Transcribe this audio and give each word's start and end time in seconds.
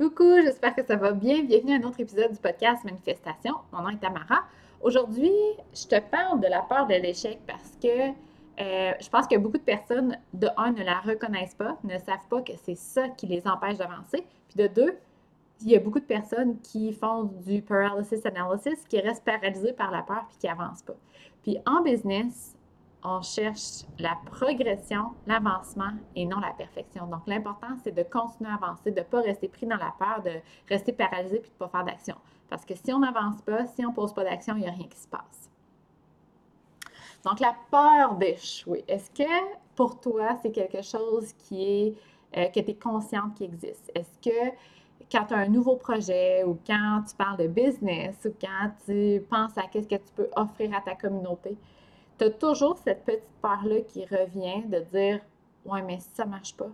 Coucou, 0.00 0.40
j'espère 0.42 0.74
que 0.74 0.82
ça 0.82 0.96
va 0.96 1.12
bien. 1.12 1.42
Bienvenue 1.42 1.74
à 1.74 1.76
un 1.76 1.82
autre 1.82 2.00
épisode 2.00 2.32
du 2.32 2.38
podcast 2.38 2.82
Manifestation. 2.84 3.52
Mon 3.70 3.82
nom 3.82 3.90
est 3.90 3.98
Tamara. 3.98 4.44
Aujourd'hui, 4.80 5.30
je 5.74 5.86
te 5.86 6.00
parle 6.00 6.40
de 6.40 6.46
la 6.46 6.62
peur 6.62 6.86
de 6.86 6.94
l'échec 6.94 7.38
parce 7.46 7.76
que 7.82 8.08
euh, 8.08 8.92
je 8.98 9.08
pense 9.10 9.26
que 9.26 9.36
beaucoup 9.36 9.58
de 9.58 9.62
personnes, 9.62 10.16
de 10.32 10.48
un, 10.56 10.72
ne 10.72 10.82
la 10.82 11.00
reconnaissent 11.00 11.54
pas, 11.54 11.76
ne 11.84 11.98
savent 11.98 12.26
pas 12.30 12.40
que 12.40 12.54
c'est 12.64 12.78
ça 12.78 13.10
qui 13.10 13.26
les 13.26 13.46
empêche 13.46 13.76
d'avancer. 13.76 14.24
Puis 14.48 14.56
de 14.56 14.68
deux, 14.68 14.98
il 15.60 15.68
y 15.68 15.76
a 15.76 15.80
beaucoup 15.80 16.00
de 16.00 16.06
personnes 16.06 16.58
qui 16.62 16.94
font 16.94 17.24
du 17.24 17.60
paralysis 17.60 18.24
analysis, 18.24 18.82
qui 18.88 19.00
restent 19.00 19.26
paralysées 19.26 19.74
par 19.74 19.90
la 19.90 20.00
peur 20.00 20.24
puis 20.30 20.38
qui 20.38 20.46
n'avancent 20.46 20.82
pas. 20.82 20.96
Puis 21.42 21.58
en 21.66 21.82
business, 21.82 22.56
on 23.02 23.22
cherche 23.22 23.84
la 23.98 24.16
progression, 24.26 25.12
l'avancement 25.26 25.92
et 26.14 26.26
non 26.26 26.40
la 26.40 26.52
perfection. 26.52 27.06
Donc, 27.06 27.22
l'important, 27.26 27.76
c'est 27.82 27.94
de 27.94 28.02
continuer 28.02 28.50
à 28.50 28.54
avancer, 28.54 28.90
de 28.90 29.00
ne 29.00 29.04
pas 29.04 29.20
rester 29.20 29.48
pris 29.48 29.66
dans 29.66 29.76
la 29.76 29.94
peur, 29.98 30.22
de 30.22 30.32
rester 30.68 30.92
paralysé 30.92 31.38
puis 31.38 31.50
de 31.50 31.54
ne 31.54 31.58
pas 31.58 31.68
faire 31.68 31.84
d'action. 31.84 32.16
Parce 32.48 32.64
que 32.64 32.74
si 32.74 32.92
on 32.92 32.98
n'avance 32.98 33.40
pas, 33.42 33.66
si 33.66 33.84
on 33.84 33.90
ne 33.90 33.94
pose 33.94 34.12
pas 34.12 34.24
d'action, 34.24 34.54
il 34.56 34.62
n'y 34.62 34.68
a 34.68 34.72
rien 34.72 34.86
qui 34.86 34.98
se 34.98 35.08
passe. 35.08 35.50
Donc, 37.24 37.40
la 37.40 37.54
peur 37.70 38.14
d'échouer. 38.14 38.84
Est-ce 38.88 39.10
que 39.10 39.30
pour 39.74 40.00
toi, 40.00 40.36
c'est 40.42 40.52
quelque 40.52 40.82
chose 40.82 41.32
qui 41.34 41.62
est, 41.64 41.94
euh, 42.36 42.48
que 42.48 42.60
tu 42.60 42.70
es 42.70 42.74
consciente 42.74 43.34
qui 43.34 43.44
existe? 43.44 43.90
Est-ce 43.94 44.18
que 44.18 44.54
quand 45.10 45.26
tu 45.26 45.34
as 45.34 45.38
un 45.38 45.48
nouveau 45.48 45.76
projet 45.76 46.44
ou 46.44 46.58
quand 46.66 47.02
tu 47.08 47.14
parles 47.16 47.38
de 47.38 47.46
business 47.46 48.16
ou 48.24 48.34
quand 48.40 48.70
tu 48.86 49.22
penses 49.28 49.56
à 49.58 49.62
qu'est-ce 49.62 49.88
que 49.88 49.96
tu 49.96 50.12
peux 50.14 50.28
offrir 50.36 50.74
à 50.74 50.80
ta 50.80 50.94
communauté, 50.94 51.56
tu 52.20 52.26
as 52.26 52.30
toujours 52.30 52.76
cette 52.76 53.04
petite 53.04 53.24
peur-là 53.40 53.80
qui 53.80 54.04
revient 54.04 54.62
de 54.66 54.80
dire 54.80 55.20
Ouais, 55.64 55.82
mais 55.82 55.98
si 56.00 56.10
ça 56.12 56.24
ne 56.24 56.30
marche 56.30 56.54
pas, 56.54 56.70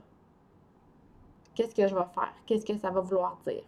qu'est-ce 1.54 1.74
que 1.74 1.87
je 1.87 1.95
vais 1.95 2.04
faire? 2.14 2.32
Qu'est-ce 2.46 2.66
que 2.66 2.77
ça 2.77 2.91
va 2.91 3.00
vouloir 3.00 3.38
dire? 3.46 3.62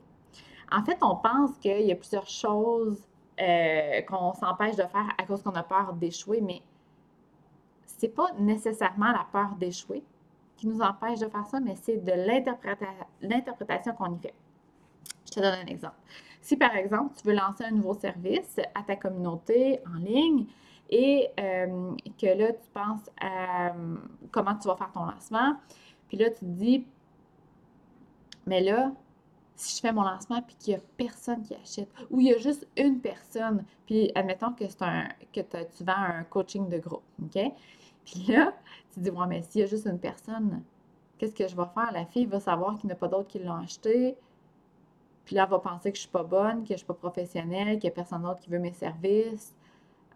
En 0.73 0.85
fait, 0.85 0.99
on 1.03 1.17
pense 1.17 1.57
qu'il 1.59 1.83
y 1.83 1.93
a 1.93 1.97
plusieurs 1.97 2.29
choses 2.29 3.01
euh, 3.41 4.03
qu'on 4.03 4.35
s'empêche 4.35 4.77
de 4.77 4.83
faire 4.83 5.09
à 5.17 5.25
cause 5.25 5.43
qu'on 5.43 5.55
a 5.55 5.63
peur 5.63 5.93
d'échouer, 5.93 6.41
mais 6.41 6.63
c'est 7.87 8.09
pas 8.09 8.31
nécessairement 8.39 9.13
la 9.13 9.27
peur 9.33 9.55
d'échouer 9.59 10.03
qui 10.57 10.67
nous 10.67 10.81
empêche 10.81 11.21
de 11.21 11.29
faire 11.29 11.47
ça, 11.47 11.61
mais 11.61 11.77
c'est 11.77 11.97
de 11.97 12.13
l'interprétation 13.23 13.93
qu'on 13.95 14.15
y 14.17 14.19
fait. 14.19 14.35
Je 15.27 15.33
te 15.33 15.41
donne 15.41 15.55
un 15.55 15.67
exemple. 15.67 15.97
Si 16.41 16.57
par 16.57 16.75
exemple, 16.75 17.15
tu 17.17 17.27
veux 17.29 17.35
lancer 17.35 17.65
un 17.65 17.71
nouveau 17.71 17.95
service 17.95 18.59
à 18.75 18.83
ta 18.83 18.97
communauté 18.97 19.81
en 19.87 19.99
ligne, 19.99 20.47
et 20.91 21.29
euh, 21.39 21.95
que 22.21 22.27
là, 22.27 22.53
tu 22.53 22.69
penses 22.73 23.11
à 23.21 23.69
euh, 23.69 23.97
comment 24.31 24.55
tu 24.57 24.69
vas 24.69 24.77
faire 24.77 24.93
ton 24.93 25.05
lancement. 25.05 25.57
Puis 26.09 26.17
là, 26.17 26.31
tu 26.31 26.41
te 26.41 26.45
dis, 26.45 26.87
mais 28.47 28.63
là, 28.63 28.93
si 29.55 29.77
je 29.77 29.81
fais 29.81 29.93
mon 29.93 30.03
lancement 30.03 30.41
puis 30.43 30.57
qu'il 30.57 30.75
n'y 30.75 30.81
a 30.81 30.83
personne 30.97 31.43
qui 31.43 31.55
achète, 31.55 31.89
ou 32.11 32.21
il 32.21 32.29
y 32.29 32.33
a 32.33 32.39
juste 32.39 32.67
une 32.77 33.01
personne, 33.01 33.65
puis 33.87 34.11
admettons 34.15 34.53
que, 34.53 34.67
c'est 34.69 34.83
un, 34.83 35.09
que 35.33 35.41
tu 35.41 35.85
vends 35.85 35.93
un 35.97 36.25
coaching 36.25 36.69
de 36.69 36.79
groupe, 36.79 37.03
OK? 37.23 37.39
Puis 38.05 38.25
là, 38.29 38.55
tu 38.91 39.01
te 39.01 39.01
dis, 39.01 39.11
ouais, 39.11 39.27
mais 39.27 39.43
s'il 39.43 39.61
y 39.61 39.65
a 39.65 39.67
juste 39.67 39.87
une 39.87 39.99
personne, 39.99 40.63
qu'est-ce 41.19 41.35
que 41.35 41.47
je 41.47 41.57
vais 41.57 41.67
faire? 41.75 41.93
La 41.93 42.07
fille 42.07 42.25
va 42.25 42.41
savoir 42.41 42.79
qu'il 42.79 42.87
n'y 42.87 42.93
a 42.93 42.97
pas 42.97 43.09
d'autres 43.09 43.29
qui 43.29 43.41
l'ont 43.41 43.57
acheté. 43.57 44.17
Puis 45.27 45.37
là, 45.37 45.45
elle 45.45 45.51
va 45.51 45.59
penser 45.59 45.93
que 45.93 45.99
je 45.99 46.03
ne 46.03 46.07
suis 46.07 46.13
pas 46.13 46.23
bonne, 46.23 46.63
que 46.63 46.69
je 46.69 46.73
ne 46.73 46.79
suis 46.79 46.87
pas 46.87 46.95
professionnelle, 46.95 47.79
qu'il 47.79 47.89
n'y 47.89 47.93
a 47.93 47.95
personne 47.95 48.23
d'autre 48.23 48.41
qui 48.41 48.49
veut 48.49 48.61
mes 48.61 48.73
services 48.73 49.55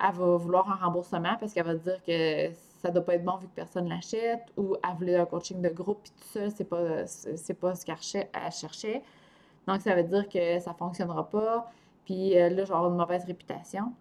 elle 0.02 0.14
va 0.14 0.36
vouloir 0.36 0.70
un 0.70 0.84
remboursement 0.84 1.36
parce 1.38 1.52
qu'elle 1.52 1.66
va 1.66 1.74
dire 1.74 2.02
que 2.04 2.50
ça 2.82 2.90
doit 2.90 3.04
pas 3.04 3.14
être 3.14 3.24
bon 3.24 3.36
vu 3.36 3.46
que 3.46 3.54
personne 3.54 3.88
l'achète 3.88 4.42
ou 4.56 4.76
elle 4.82 4.96
voulait 4.96 5.16
un 5.16 5.26
coaching 5.26 5.62
de 5.62 5.68
groupe 5.68 6.00
puis 6.02 6.12
tout 6.18 6.28
ça, 6.28 6.50
c'est 6.50 6.64
pas, 6.64 7.06
c'est 7.06 7.54
pas 7.54 7.74
ce 7.74 7.86
qu'elle 7.86 8.52
cherchait. 8.52 9.02
Donc, 9.66 9.80
ça 9.80 9.94
veut 9.94 10.02
dire 10.02 10.28
que 10.28 10.58
ça 10.58 10.72
ne 10.72 10.76
fonctionnera 10.76 11.28
pas. 11.28 11.70
Puis 12.04 12.36
euh, 12.36 12.48
là, 12.50 12.64
je 12.64 12.72
une 12.72 12.96
mauvaise 12.96 13.24
réputation. 13.24 13.92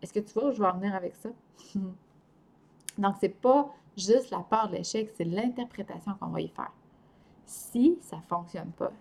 Est-ce 0.00 0.12
que 0.12 0.20
tu 0.20 0.32
vois 0.32 0.48
où 0.48 0.52
je 0.52 0.62
vais 0.62 0.68
en 0.68 0.78
venir 0.78 0.94
avec 0.94 1.14
ça? 1.14 1.28
Donc, 2.98 3.16
c'est 3.20 3.28
pas 3.28 3.68
juste 3.96 4.30
la 4.30 4.38
peur 4.38 4.68
de 4.68 4.76
l'échec, 4.76 5.10
c'est 5.14 5.24
l'interprétation 5.24 6.14
qu'on 6.18 6.28
va 6.28 6.40
y 6.40 6.48
faire. 6.48 6.72
Si 7.44 7.98
ça 8.00 8.16
ne 8.16 8.22
fonctionne 8.22 8.70
pas, 8.72 8.92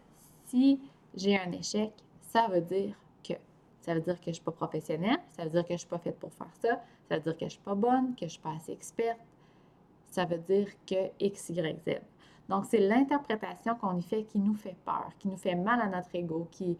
si 0.47 0.81
j'ai 1.15 1.39
un 1.39 1.51
échec, 1.53 1.93
ça 2.19 2.47
veut 2.47 2.61
dire 2.61 2.95
ça 3.81 3.93
veut 3.93 4.01
dire 4.01 4.15
que 4.19 4.25
je 4.25 4.29
ne 4.29 4.35
suis 4.35 4.43
pas 4.43 4.51
professionnelle, 4.51 5.19
ça 5.31 5.43
veut 5.43 5.49
dire 5.49 5.63
que 5.63 5.69
je 5.69 5.73
ne 5.73 5.79
suis 5.79 5.87
pas 5.87 5.97
faite 5.97 6.19
pour 6.19 6.31
faire 6.33 6.53
ça, 6.61 6.81
ça 7.09 7.15
veut 7.15 7.21
dire 7.21 7.33
que 7.33 7.39
je 7.39 7.45
ne 7.45 7.49
suis 7.49 7.59
pas 7.59 7.75
bonne, 7.75 8.13
que 8.13 8.21
je 8.21 8.25
ne 8.25 8.29
suis 8.29 8.39
pas 8.39 8.53
assez 8.55 8.71
experte. 8.71 9.19
Ça 10.07 10.25
veut 10.25 10.37
dire 10.37 10.67
que 10.85 11.09
X, 11.19 11.49
Y, 11.49 11.79
Z. 11.85 12.01
Donc, 12.49 12.65
c'est 12.65 12.79
l'interprétation 12.79 13.75
qu'on 13.75 13.97
y 13.97 14.01
fait 14.01 14.23
qui 14.23 14.37
nous 14.39 14.55
fait 14.55 14.75
peur, 14.85 15.09
qui 15.19 15.29
nous 15.29 15.37
fait 15.37 15.55
mal 15.55 15.79
à 15.81 15.87
notre 15.87 16.13
ego, 16.13 16.47
qui, 16.51 16.77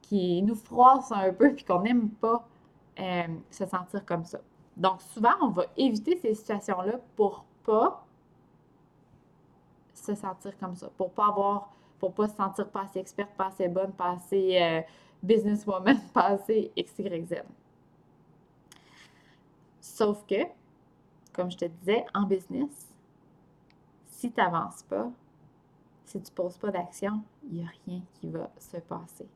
qui 0.00 0.42
nous 0.42 0.54
froisse 0.54 1.12
un 1.12 1.32
peu, 1.32 1.54
puis 1.54 1.64
qu'on 1.64 1.82
n'aime 1.82 2.08
pas 2.08 2.48
euh, 2.98 3.26
se 3.50 3.66
sentir 3.66 4.04
comme 4.04 4.24
ça. 4.24 4.40
Donc, 4.76 5.02
souvent, 5.02 5.34
on 5.42 5.48
va 5.48 5.66
éviter 5.76 6.16
ces 6.16 6.34
situations-là 6.34 7.00
pour 7.16 7.44
pas 7.64 8.04
se 9.92 10.14
sentir 10.14 10.56
comme 10.58 10.74
ça, 10.74 10.88
pour 10.96 11.10
pas 11.12 11.26
avoir, 11.26 11.70
pour 11.98 12.14
pas 12.14 12.28
se 12.28 12.36
sentir 12.36 12.68
pas 12.68 12.82
assez 12.82 12.98
experte, 12.98 13.30
pas 13.36 13.48
assez 13.48 13.68
bonne, 13.68 13.92
pas 13.92 14.12
assez 14.12 14.58
euh, 14.60 14.80
businesswoman 15.22 15.98
passé 16.14 16.70
XYZ. 16.76 17.42
Sauf 19.80 20.24
que, 20.26 20.44
comme 21.32 21.50
je 21.50 21.58
te 21.58 21.64
disais, 21.64 22.04
en 22.14 22.22
business, 22.22 22.88
si 24.06 24.30
tu 24.30 24.40
n'avances 24.40 24.82
pas, 24.82 25.10
si 26.04 26.20
tu 26.20 26.30
ne 26.30 26.34
poses 26.34 26.58
pas 26.58 26.70
d'action, 26.70 27.22
il 27.44 27.58
n'y 27.58 27.64
a 27.64 27.70
rien 27.86 28.02
qui 28.14 28.28
va 28.28 28.50
se 28.58 28.76
passer. 28.78 29.28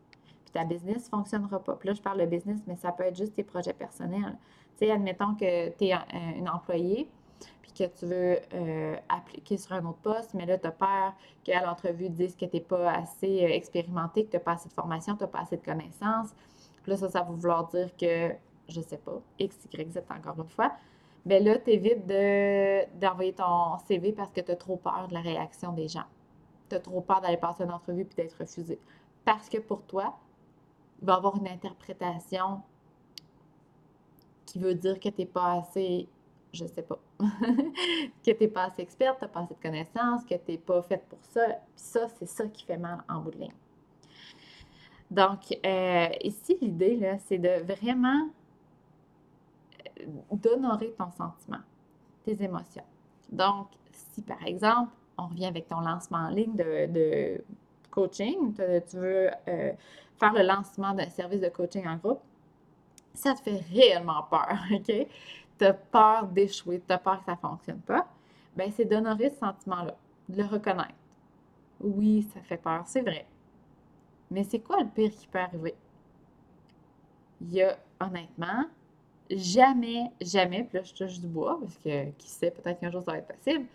Puis 0.45 0.53
ta 0.53 0.65
business 0.65 1.05
ne 1.05 1.19
fonctionnera 1.19 1.63
pas. 1.63 1.79
Là, 1.85 1.93
je 1.93 2.03
parle 2.03 2.21
de 2.21 2.27
business, 2.27 2.61
mais 2.67 2.77
ça 2.77 2.93
peut 2.93 3.05
être 3.05 3.17
juste 3.17 3.35
tes 3.35 3.45
projets 3.45 3.73
personnels. 3.73 4.37
Tu 4.77 4.87
sais, 4.87 4.91
admettons 4.91 5.35
que 5.35 5.71
tu 5.71 5.85
es 5.85 5.93
un 5.93 6.47
employé, 6.47 7.05
puis 7.05 7.24
que 7.75 7.85
tu 7.85 8.07
veux 8.07 8.39
euh, 8.55 8.97
appliquer 9.09 9.57
sur 9.57 9.73
un 9.73 9.85
autre 9.85 9.99
poste, 9.99 10.35
mais 10.35 10.47
là, 10.47 10.59
tu 10.59 10.67
as 10.67 10.73
peur 10.73 11.15
qu'à 11.43 11.65
l'entrevue, 11.65 12.09
disent 12.09 12.37
que 12.37 12.47
tu 12.47 12.57
n'es 12.57 12.63
pas 12.63 12.93
assez 12.93 13.45
euh, 13.45 13.49
expérimenté, 13.49 14.25
que 14.25 14.31
tu 14.31 14.37
n'as 14.37 14.43
pas 14.43 14.53
assez 14.53 14.69
de 14.69 14.75
formation, 14.75 15.17
tu 15.17 15.23
n'as 15.23 15.29
pas 15.29 15.41
assez 15.41 15.57
de 15.57 15.65
connaissances. 15.65 16.31
Là, 16.87 16.97
ça, 16.97 17.09
ça 17.11 17.23
va 17.23 17.31
vouloir 17.31 17.69
dire 17.69 17.91
que, 17.97 18.33
je 18.69 18.79
ne 18.79 18.85
sais 18.85 18.99
pas, 18.99 19.21
X, 19.39 19.57
Y, 19.73 19.93
Z 19.93 19.99
encore 20.11 20.43
une 20.43 20.49
fois. 20.49 20.73
Bien 21.25 21.41
là, 21.41 21.59
tu 21.59 21.71
évites 21.71 22.07
d'envoyer 23.01 23.33
ton 23.33 23.79
CV 23.87 24.13
parce 24.13 24.31
que 24.33 24.41
tu 24.41 24.53
as 24.53 24.57
trop 24.57 24.77
peur 24.77 25.09
de 25.09 25.15
la 25.15 25.21
réaction 25.21 25.73
des 25.73 25.89
gens. 25.89 26.05
Tu 26.69 26.77
as 26.77 26.81
trop 26.81 27.01
peur 27.01 27.21
d'aller 27.23 27.39
passer 27.39 27.65
une 27.65 27.73
entrevue 27.73 28.05
puis 28.05 28.17
d'être 28.17 28.39
refusé. 28.39 28.79
Parce 29.25 29.49
que 29.49 29.59
pour 29.59 29.83
toi, 29.83 30.19
il 31.01 31.07
va 31.07 31.15
y 31.15 31.17
avoir 31.17 31.37
une 31.37 31.49
interprétation 31.49 32.61
qui 34.45 34.59
veut 34.59 34.75
dire 34.75 35.01
que 35.01 35.09
tu 35.09 35.23
n'es 35.23 35.27
pas 35.27 35.55
assez 35.55 36.09
je 36.55 36.67
sais 36.67 36.83
pas, 36.83 36.99
que 37.19 38.31
tu 38.31 38.37
n'es 38.41 38.49
pas 38.49 38.65
assez 38.65 38.83
experte, 38.83 39.19
tu 39.19 39.25
n'as 39.25 39.31
pas 39.31 39.41
assez 39.41 39.55
de 39.55 39.61
connaissances, 39.61 40.25
que 40.25 40.35
tu 40.35 40.53
n'es 40.53 40.59
pas 40.59 40.83
faite 40.83 41.05
pour 41.09 41.19
ça. 41.25 41.47
Puis 41.75 41.85
ça, 41.85 42.09
c'est 42.09 42.27
ça 42.27 42.47
qui 42.47 42.65
fait 42.65 42.79
mal 42.79 43.05
en 43.09 43.21
bout 43.21 43.31
de 43.31 43.39
ligne. 43.39 43.55
Donc, 45.11 45.57
euh, 45.65 46.09
ici, 46.23 46.57
l'idée, 46.61 47.19
c'est 47.27 47.39
de 47.39 47.63
vraiment 47.63 48.29
euh, 50.01 50.05
d'honorer 50.33 50.93
ton 50.99 51.11
sentiment, 51.11 51.61
tes 52.25 52.43
émotions. 52.43 52.85
Donc, 53.31 53.69
si 53.93 54.23
par 54.23 54.45
exemple, 54.47 54.93
on 55.19 55.27
revient 55.27 55.47
avec 55.47 55.69
ton 55.69 55.81
lancement 55.81 56.19
en 56.19 56.31
ligne 56.31 56.57
de, 56.57 57.43
coaching, 57.91 58.53
tu 58.55 58.97
veux 58.97 59.31
euh, 59.47 59.73
faire 60.19 60.33
le 60.33 60.43
lancement 60.43 60.95
d'un 60.95 61.09
service 61.11 61.41
de 61.41 61.49
coaching 61.49 61.87
en 61.87 61.97
groupe, 61.97 62.21
ça 63.15 63.35
te 63.35 63.43
fait 63.43 63.63
réellement 63.73 64.25
peur, 64.25 64.59
OK? 64.73 65.07
Tu 65.59 65.65
as 65.65 65.73
peur 65.73 66.27
d'échouer, 66.27 66.83
tu 66.87 66.93
as 66.93 66.99
peur 66.99 67.19
que 67.21 67.25
ça 67.27 67.33
ne 67.33 67.37
fonctionne 67.37 67.81
pas, 67.81 68.07
bien, 68.57 68.71
c'est 68.71 68.85
d'honorer 68.85 69.31
ce 69.31 69.39
sentiment-là, 69.39 69.97
de 70.29 70.43
le 70.43 70.49
reconnaître. 70.49 70.95
Oui, 71.81 72.27
ça 72.35 72.41
fait 72.41 72.57
peur, 72.57 72.83
c'est 72.87 73.03
vrai. 73.03 73.27
Mais 74.31 74.45
c'est 74.45 74.61
quoi 74.61 74.81
le 74.81 74.89
pire 74.89 75.11
qui 75.11 75.27
peut 75.27 75.39
arriver? 75.39 75.75
Il 77.41 77.53
y 77.53 77.63
a, 77.63 77.77
honnêtement, 78.01 78.65
jamais, 79.31 80.11
jamais, 80.21 80.65
puis 80.65 80.79
là, 80.79 80.85
je 80.85 80.95
touche 80.95 81.21
du 81.21 81.27
bois, 81.27 81.59
parce 81.61 81.79
que 81.79 82.11
qui 82.13 82.29
sait, 82.29 82.51
peut-être 82.51 82.81
qu'un 82.81 82.91
jour 82.91 83.03
ça 83.03 83.13
va 83.13 83.19
être 83.19 83.29
possible, 83.29 83.67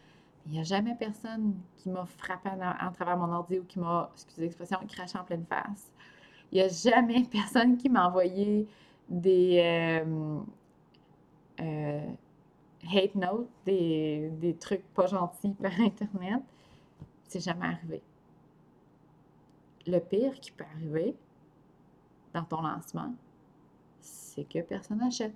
il 0.45 0.53
n'y 0.53 0.59
a 0.59 0.63
jamais 0.63 0.95
personne 0.95 1.55
qui 1.77 1.89
m'a 1.89 2.05
frappé 2.05 2.49
en, 2.49 2.91
travers 2.91 3.17
mon 3.17 3.31
ordi 3.31 3.59
ou 3.59 3.63
qui 3.65 3.79
m'a, 3.79 4.09
excusez 4.13 4.43
l'expression, 4.43 4.79
craché 4.87 5.17
en 5.17 5.23
pleine 5.23 5.45
face. 5.45 5.91
Il 6.51 6.55
n'y 6.55 6.61
a 6.61 6.67
jamais 6.67 7.23
personne 7.31 7.77
qui 7.77 7.89
m'a 7.89 8.07
envoyé 8.07 8.67
des, 9.09 10.01
euh, 10.05 10.39
hate 12.83 13.15
notes, 13.15 13.49
des, 13.65 14.55
trucs 14.59 14.85
pas 14.93 15.07
gentils 15.07 15.55
par 15.61 15.71
Internet. 15.79 16.41
C'est 17.23 17.39
jamais 17.39 17.67
arrivé. 17.67 18.01
Le 19.85 19.99
pire 19.99 20.39
qui 20.39 20.51
peut 20.51 20.65
arriver 20.75 21.15
dans 22.33 22.43
ton 22.43 22.61
lancement, 22.61 23.13
c'est 24.01 24.43
que 24.43 24.59
personne 24.59 24.99
n'achète. 24.99 25.33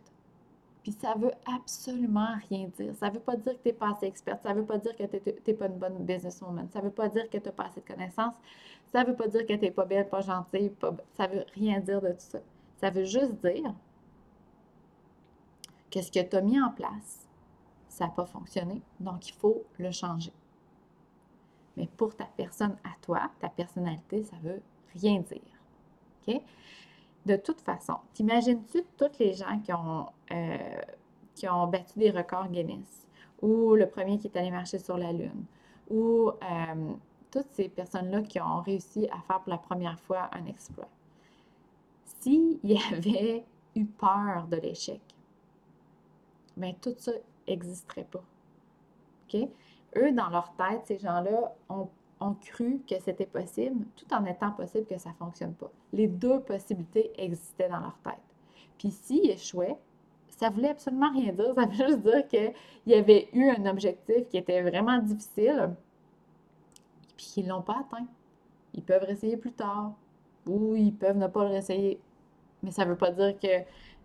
Puis 0.84 0.92
ça 0.92 1.14
veut 1.18 1.32
absolument 1.46 2.36
rien 2.50 2.70
dire. 2.78 2.94
Ça 2.96 3.10
veut 3.10 3.20
pas 3.20 3.38
dire 3.38 3.54
que 3.54 3.64
tu 3.64 3.70
n'es 3.70 3.74
pas 3.74 3.92
assez 3.92 4.06
experte. 4.06 4.44
Ça 4.44 4.54
veut 4.54 4.66
pas 4.66 4.78
dire 4.78 4.96
que 4.98 5.04
tu 5.04 5.34
n'es 5.48 5.54
pas 5.54 5.68
une 5.68 5.78
bonne 5.78 5.98
businesswoman. 6.00 6.68
Ça 6.72 6.82
veut 6.82 6.92
pas 6.92 7.08
dire 7.08 7.30
que 7.30 7.38
tu 7.38 7.46
n'as 7.46 7.52
pas 7.54 7.66
assez 7.66 7.80
de 7.80 7.88
connaissances. 7.88 8.34
Ça 8.92 9.04
veut 9.06 9.16
pas 9.16 9.28
dire 9.28 9.46
que 9.46 9.54
tu 9.54 9.60
n'es 9.60 9.72
pas 9.72 9.86
belle, 9.86 10.10
pas 10.10 10.20
gentille. 10.20 10.70
Pas... 10.70 10.94
Ça 11.16 11.28
veut 11.28 11.46
rien 11.54 11.80
dire 11.80 12.02
de 12.02 12.10
tout 12.10 12.18
ça. 12.20 12.40
Ça 12.82 12.90
veut 12.90 13.06
juste 13.06 13.34
dire 13.46 13.74
que 15.90 16.02
ce 16.02 16.12
que 16.12 16.20
tu 16.20 16.36
as 16.36 16.42
mis 16.42 16.60
en 16.60 16.72
place, 16.72 17.23
ça 17.94 18.06
n'a 18.06 18.12
pas 18.12 18.26
fonctionné. 18.26 18.82
Donc, 19.00 19.30
il 19.30 19.34
faut 19.34 19.64
le 19.78 19.92
changer. 19.92 20.34
Mais 21.78 21.88
pour 21.96 22.16
ta 22.16 22.26
personne 22.26 22.76
à 22.84 22.90
toi, 23.02 23.30
ta 23.40 23.50
personnalité, 23.50 24.24
ça 24.24 24.36
veut 24.42 24.62
rien 24.96 25.22
dire. 25.22 26.42
De 27.26 27.36
toute 27.36 27.62
façon, 27.62 27.98
t'imagines-tu 28.14 28.84
toutes 28.98 29.20
les 29.20 29.34
gens 29.34 29.60
qui 29.60 29.72
ont, 29.74 30.08
euh, 30.32 30.82
qui 31.36 31.48
ont 31.48 31.68
battu 31.68 32.00
des 32.00 32.10
records 32.10 32.50
Guinness, 32.50 33.08
ou 33.42 33.76
le 33.76 33.88
premier 33.88 34.18
qui 34.18 34.28
est 34.28 34.38
allé 34.38 34.52
marcher 34.52 34.80
sur 34.80 34.98
la 34.98 35.12
Lune, 35.14 35.46
ou 35.90 36.30
euh, 36.30 36.94
toutes 37.32 37.52
ces 37.52 37.70
personnes-là 37.70 38.22
qui 38.24 38.42
ont 38.42 38.62
réussi 38.62 39.08
à 39.10 39.20
faire 39.22 39.42
pour 39.42 39.52
la 39.52 39.58
première 39.58 40.00
fois 40.00 40.30
un 40.34 40.46
exploit? 40.48 40.90
S'il 42.22 42.60
y 42.64 42.78
avait 42.94 43.46
eu 43.76 43.86
peur 43.86 44.48
de 44.50 44.58
l'échec, 44.58 45.02
ben, 46.58 46.74
tout 46.82 46.96
ça 46.98 47.12
n'existerait 47.48 48.08
pas. 48.10 48.24
Eux, 49.96 50.12
dans 50.12 50.30
leur 50.30 50.54
tête, 50.56 50.82
ces 50.86 51.00
gens-là 51.00 51.56
ont 51.68 51.90
ont 52.24 52.36
cru 52.36 52.82
que 52.88 52.96
c'était 53.00 53.26
possible, 53.26 53.86
tout 53.96 54.12
en 54.14 54.26
étant 54.26 54.52
possible 54.52 54.86
que 54.86 54.98
ça 54.98 55.10
ne 55.10 55.16
fonctionne 55.16 55.54
pas. 55.54 55.72
Les 55.92 56.08
deux 56.08 56.40
possibilités 56.40 57.12
existaient 57.18 57.70
dans 57.70 57.80
leur 57.80 57.98
tête. 58.04 58.22
Puis 58.78 58.92
s'ils 58.92 59.30
échouaient, 59.30 59.78
ça 60.30 60.50
voulait 60.50 60.70
absolument 60.70 61.12
rien 61.12 61.32
dire. 61.34 61.54
Ça 61.56 61.66
veut 61.66 61.74
juste 61.74 62.00
dire 62.00 62.28
qu'il 62.28 62.54
y 62.88 62.94
avait 62.94 63.30
eu 63.34 63.50
un 63.50 63.66
objectif 63.66 64.28
qui 64.30 64.38
était 64.38 64.62
vraiment 64.62 64.98
difficile, 65.00 65.72
puis 67.16 67.26
qu'ils 67.26 67.46
ne 67.46 67.50
l'ont 67.50 67.62
pas 67.62 67.80
atteint. 67.82 68.08
Ils 68.74 68.84
peuvent 68.84 69.04
réessayer 69.04 69.38
plus 69.38 69.54
tard, 69.54 69.94
ou 70.48 70.76
ils 70.76 70.94
peuvent 70.94 71.18
ne 71.18 71.28
pas 71.28 71.44
le 71.44 71.50
réessayer. 71.52 72.00
Mais 72.64 72.72
ça 72.72 72.86
ne 72.86 72.92
veut 72.92 72.98
pas 72.98 73.12
dire 73.12 73.38
que, 73.40 73.64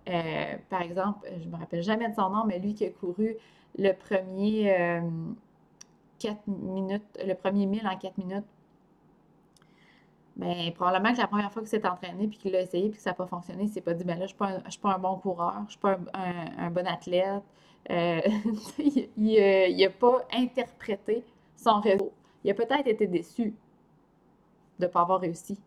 euh, 0.09 0.57
par 0.71 0.83
exemple, 0.83 1.29
je 1.39 1.45
ne 1.47 1.51
me 1.51 1.57
rappelle 1.57 1.83
jamais 1.83 2.09
de 2.09 2.15
son 2.15 2.31
nom, 2.31 2.45
mais 2.45 2.59
lui 2.59 2.75
qui 2.75 2.85
a 2.87 2.91
couru 2.91 3.37
le 3.79 3.93
premier, 3.93 4.73
euh, 4.79 5.01
4 6.19 6.47
minutes, 6.47 7.19
le 7.25 7.35
premier 7.35 7.67
mille 7.67 7.87
en 7.87 7.97
4 7.97 8.17
minutes, 8.19 8.47
bien, 10.37 10.71
probablement 10.73 11.13
que 11.13 11.19
la 11.19 11.27
première 11.27 11.53
fois 11.53 11.63
qu'il 11.63 11.69
s'est 11.69 11.87
entraîné 11.87 12.29
puis 12.29 12.39
qu'il 12.39 12.53
l'a 12.53 12.63
essayé 12.63 12.89
puis 12.89 12.97
que 12.97 13.03
ça 13.03 13.11
n'a 13.11 13.15
pas 13.15 13.27
fonctionné, 13.27 13.65
il 13.65 13.69
s'est 13.69 13.81
pas 13.81 13.95
dit, 13.95 14.05
ben 14.05 14.19
là, 14.19 14.27
je 14.27 14.35
ne 14.35 14.71
suis, 14.71 14.81
pas 14.81 14.95
un 14.95 14.99
bon 14.99 15.17
coureur, 15.17 15.55
je 15.57 15.65
ne 15.65 15.69
suis 15.71 15.79
pas 15.79 15.99
un, 16.15 16.71
bon 16.71 16.87
athlète. 16.87 17.43
Euh, 17.91 18.21
il 19.17 19.77
n'a 19.79 19.91
pas 19.91 20.27
interprété 20.33 21.25
son 21.57 21.81
réseau. 21.81 22.13
Il 22.45 22.51
a 22.51 22.55
peut-être 22.55 22.87
été 22.87 23.07
déçu 23.07 23.55
de 24.79 24.87
ne 24.87 24.91
pas 24.91 25.03
avoir 25.03 25.21
réussi, 25.21 25.59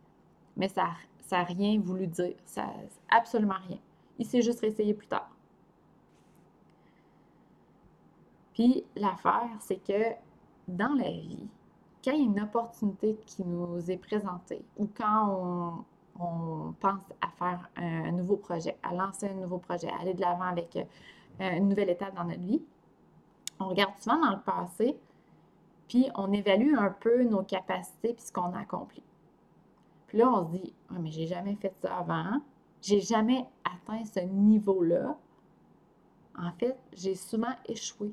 mais 0.56 0.70
ça 0.70 0.90
n'a 1.32 1.44
rien 1.44 1.80
voulu 1.80 2.08
dire. 2.08 2.36
Ça, 2.46 2.66
absolument 3.10 3.56
rien. 3.68 3.78
Il 4.22 4.28
s'est 4.28 4.44
juste 4.44 4.60
réessayé 4.60 4.94
plus 4.94 5.08
tard. 5.08 5.32
Puis 8.54 8.86
l'affaire, 8.96 9.50
c'est 9.60 9.84
que 9.84 10.14
dans 10.68 10.94
la 10.94 11.10
vie, 11.10 11.50
quand 12.06 12.12
il 12.12 12.20
y 12.20 12.22
a 12.22 12.26
une 12.26 12.40
opportunité 12.40 13.18
qui 13.26 13.44
nous 13.44 13.90
est 13.90 13.98
présentée 13.98 14.64
ou 14.78 14.88
quand 14.96 15.86
on, 16.20 16.74
pense 16.80 17.02
à 17.20 17.30
faire 17.30 17.68
un, 17.78 18.12
nouveau 18.12 18.38
projet, 18.38 18.78
à 18.84 18.94
lancer 18.94 19.28
un 19.28 19.34
nouveau 19.34 19.58
projet, 19.58 19.90
à 19.90 20.02
aller 20.02 20.14
de 20.14 20.22
l'avant 20.22 20.46
avec 20.46 20.76
euh, 20.76 21.58
une 21.58 21.70
nouvelle 21.70 21.90
étape 21.90 22.14
dans 22.14 22.26
notre 22.26 22.42
vie, 22.42 22.62
on 23.60 23.70
regarde 23.70 23.94
souvent 24.00 24.20
dans 24.20 24.36
le 24.36 24.42
passé, 24.42 25.00
puis 25.88 26.12
on 26.14 26.32
évalue 26.32 26.76
un 26.78 26.92
peu 26.92 27.24
nos 27.24 27.42
capacités 27.42 28.14
puis 28.14 28.24
ce 28.24 28.32
qu'on 28.32 28.54
a 28.54 28.60
accompli. 28.60 29.02
Puis 30.06 30.20
là, 30.20 30.30
on 30.30 30.46
se 30.46 30.58
dit, 30.60 30.74
ah, 30.92 31.00
mais 31.00 31.10
j'ai 31.10 31.26
jamais 31.26 31.56
fait 31.56 31.74
ça 31.82 31.98
avant, 31.98 32.40
j'ai 32.82 33.00
jamais 33.00 33.46
atteint 33.64 34.04
ce 34.06 34.20
niveau-là. 34.20 35.18
En 36.38 36.52
fait, 36.54 36.78
j'ai 36.94 37.16
souvent 37.16 37.54
échoué. 37.66 38.12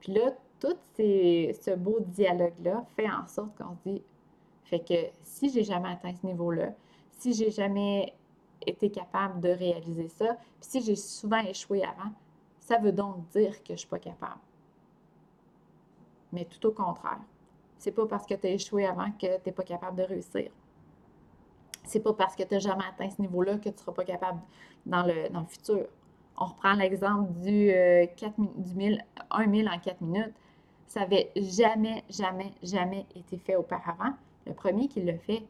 Puis 0.00 0.12
là, 0.12 0.32
tout 0.60 0.76
ce 0.96 1.74
beau 1.76 2.00
dialogue-là 2.00 2.84
fait 2.96 3.08
en 3.08 3.26
sorte 3.26 3.56
qu'on 3.56 3.76
se 3.76 3.88
dit, 3.90 4.02
fait 4.64 4.80
que 4.80 5.10
si 5.22 5.50
j'ai 5.50 5.64
jamais 5.64 5.90
atteint 5.90 6.14
ce 6.14 6.26
niveau-là, 6.26 6.72
si 7.18 7.32
j'ai 7.32 7.50
jamais 7.50 8.14
été 8.66 8.90
capable 8.90 9.40
de 9.40 9.48
réaliser 9.48 10.08
ça, 10.08 10.34
puis 10.60 10.70
si 10.70 10.82
j'ai 10.82 10.96
souvent 10.96 11.40
échoué 11.40 11.84
avant, 11.84 12.10
ça 12.60 12.78
veut 12.78 12.92
donc 12.92 13.28
dire 13.30 13.62
que 13.62 13.68
je 13.68 13.72
ne 13.72 13.78
suis 13.78 13.88
pas 13.88 13.98
capable. 13.98 14.40
Mais 16.32 16.44
tout 16.44 16.66
au 16.66 16.72
contraire. 16.72 17.20
C'est 17.78 17.92
pas 17.92 18.06
parce 18.06 18.26
que 18.26 18.34
tu 18.34 18.46
as 18.46 18.50
échoué 18.50 18.84
avant 18.86 19.10
que 19.12 19.38
tu 19.38 19.42
n'es 19.46 19.52
pas 19.52 19.62
capable 19.62 19.96
de 19.96 20.02
réussir. 20.02 20.50
C'est 21.88 22.00
pas 22.00 22.12
parce 22.12 22.36
que 22.36 22.42
tu 22.42 22.52
n'as 22.52 22.60
jamais 22.60 22.84
atteint 22.84 23.08
ce 23.08 23.20
niveau-là 23.22 23.56
que 23.56 23.62
tu 23.62 23.70
ne 23.70 23.76
seras 23.78 23.92
pas 23.92 24.04
capable 24.04 24.40
dans 24.84 25.04
le, 25.04 25.30
dans 25.30 25.40
le 25.40 25.46
futur. 25.46 25.86
On 26.36 26.44
reprend 26.44 26.74
l'exemple 26.74 27.32
du, 27.40 27.68
4, 28.16 28.24
euh, 28.38 28.44
du 28.56 28.74
1000, 28.74 29.04
1 29.30 29.54
000 29.54 29.68
en 29.68 29.78
4 29.78 30.00
minutes. 30.02 30.34
Ça 30.86 31.00
n'avait 31.00 31.32
jamais, 31.34 32.04
jamais, 32.10 32.52
jamais 32.62 33.06
été 33.16 33.38
fait 33.38 33.56
auparavant. 33.56 34.12
Le 34.46 34.52
premier 34.52 34.88
qui 34.88 35.02
l'a 35.02 35.16
fait, 35.16 35.42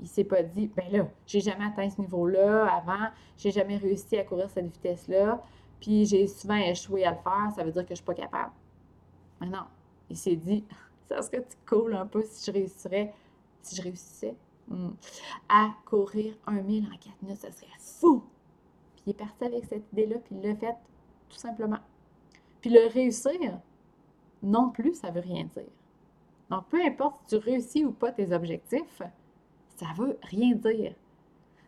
il 0.00 0.08
s'est 0.08 0.24
pas 0.24 0.42
dit, 0.42 0.70
ben 0.76 0.90
là, 0.90 1.06
j'ai 1.24 1.40
jamais 1.40 1.66
atteint 1.66 1.88
ce 1.88 2.00
niveau-là 2.00 2.66
avant, 2.66 3.10
j'ai 3.38 3.52
jamais 3.52 3.76
réussi 3.76 4.18
à 4.18 4.24
courir 4.24 4.50
cette 4.50 4.66
vitesse-là, 4.66 5.40
puis 5.80 6.04
j'ai 6.04 6.26
souvent 6.26 6.56
échoué 6.56 7.04
à 7.04 7.12
le 7.12 7.18
faire, 7.18 7.52
ça 7.54 7.62
veut 7.62 7.70
dire 7.70 7.84
que 7.84 7.90
je 7.90 7.96
suis 7.96 8.04
pas 8.04 8.14
capable. 8.14 8.52
Mais 9.40 9.46
non, 9.46 9.64
il 10.10 10.16
s'est 10.16 10.36
dit, 10.36 10.64
ça 11.08 11.22
serait 11.22 11.46
cool 11.64 11.94
un 11.94 12.06
peu 12.06 12.22
si 12.24 12.44
je 12.44 12.52
réussirais, 12.52 13.14
si 13.62 13.76
je 13.76 13.82
réussissais? 13.82 14.34
Hmm, 14.68 14.90
à 15.48 15.70
courir 15.84 16.34
un 16.46 16.62
mille 16.62 16.86
en 16.86 16.96
quatre 16.96 17.22
minutes, 17.22 17.40
ça 17.40 17.50
serait 17.52 17.66
fou. 17.78 18.24
Puis 18.96 19.04
il 19.06 19.10
est 19.10 19.14
parti 19.14 19.44
avec 19.44 19.64
cette 19.64 19.90
idée-là, 19.92 20.16
puis 20.18 20.36
il 20.36 20.42
l'a 20.42 20.54
fait 20.56 20.76
tout 21.28 21.38
simplement. 21.38 21.80
Puis 22.60 22.70
le 22.70 22.88
réussir, 22.88 23.58
non 24.42 24.70
plus, 24.70 24.94
ça 24.94 25.10
veut 25.10 25.20
rien 25.20 25.44
dire. 25.44 25.64
Donc, 26.50 26.66
peu 26.68 26.82
importe 26.84 27.20
si 27.22 27.36
tu 27.38 27.44
réussis 27.44 27.84
ou 27.84 27.92
pas 27.92 28.12
tes 28.12 28.32
objectifs, 28.32 29.02
ça 29.76 29.86
veut 29.96 30.18
rien 30.22 30.54
dire. 30.54 30.94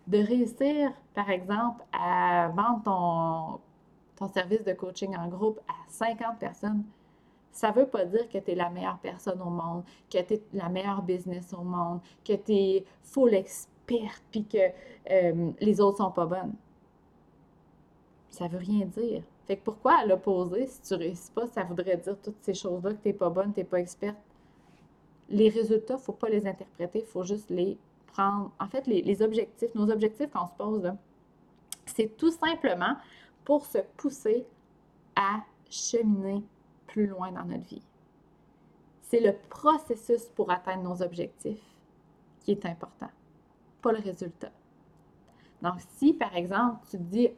De 0.07 0.19
réussir, 0.19 0.93
par 1.15 1.31
exemple, 1.31 1.85
à 1.93 2.49
vendre 2.49 2.83
ton, 2.85 3.61
ton 4.17 4.33
service 4.33 4.63
de 4.65 4.73
coaching 4.73 5.17
en 5.17 5.29
groupe 5.29 5.61
à 5.69 5.75
50 5.89 6.39
personnes, 6.39 6.85
ça 7.57 7.71
ne 7.71 7.77
veut 7.77 7.87
pas 7.87 8.05
dire 8.05 8.29
que 8.29 8.37
tu 8.37 8.51
es 8.51 8.55
la 8.55 8.69
meilleure 8.69 8.99
personne 8.99 9.41
au 9.41 9.49
monde, 9.49 9.83
que 10.11 10.19
tu 10.21 10.35
es 10.35 10.43
la 10.53 10.69
meilleure 10.69 11.01
business 11.01 11.55
au 11.55 11.63
monde, 11.63 12.01
que 12.23 12.35
tu 12.35 12.53
es 12.53 12.85
full 13.03 13.33
experte, 13.33 14.23
puis 14.31 14.45
que 14.45 14.59
euh, 15.11 15.53
les 15.59 15.81
autres 15.81 15.97
sont 15.97 16.11
pas 16.11 16.27
bonnes. 16.27 16.53
Ça 18.29 18.47
veut 18.47 18.59
rien 18.59 18.85
dire. 18.85 19.23
Fait 19.47 19.57
que 19.57 19.63
pourquoi 19.63 20.01
à 20.01 20.05
l'opposé, 20.05 20.67
si 20.67 20.83
tu 20.83 20.95
réussis 20.97 21.31
pas, 21.31 21.47
ça 21.47 21.65
voudrait 21.65 21.97
dire 21.97 22.19
toutes 22.23 22.43
ces 22.43 22.53
choses-là, 22.53 22.91
que 22.91 23.03
tu 23.03 23.09
n'es 23.09 23.15
pas 23.15 23.31
bonne, 23.31 23.55
tu 23.55 23.61
n'es 23.61 23.65
pas 23.65 23.81
experte? 23.81 24.19
Les 25.31 25.49
résultats, 25.49 25.95
il 25.95 26.01
ne 26.01 26.03
faut 26.03 26.13
pas 26.13 26.29
les 26.29 26.47
interpréter, 26.47 26.99
il 26.99 27.07
faut 27.07 27.25
juste 27.25 27.49
les 27.49 27.79
prendre. 28.09 28.51
En 28.61 28.69
fait, 28.69 28.87
les, 28.87 29.23
objectifs, 29.23 29.75
nos 29.75 29.91
objectifs 29.91 30.31
qu'on 30.31 30.47
se 30.47 30.55
pose, 30.59 30.93
c'est 31.87 32.19
tout 32.19 32.33
simplement 32.33 32.97
pour 33.47 33.65
se 33.65 33.79
pousser 33.97 34.45
à 35.15 35.41
cheminer 35.71 36.43
loin 37.05 37.31
dans 37.33 37.45
notre 37.45 37.67
vie. 37.67 37.83
C'est 39.03 39.21
le 39.21 39.35
processus 39.51 40.25
pour 40.35 40.51
atteindre 40.51 40.83
nos 40.83 41.03
objectifs 41.03 41.63
qui 42.41 42.53
est 42.53 42.65
important, 42.65 43.11
pas 43.83 43.93
le 43.93 43.99
résultat. 43.99 44.51
Donc, 45.63 45.75
si 45.97 46.15
par 46.15 46.35
exemple, 46.35 46.79
tu 46.91 46.97
te 46.97 47.03
dis, 47.03 47.29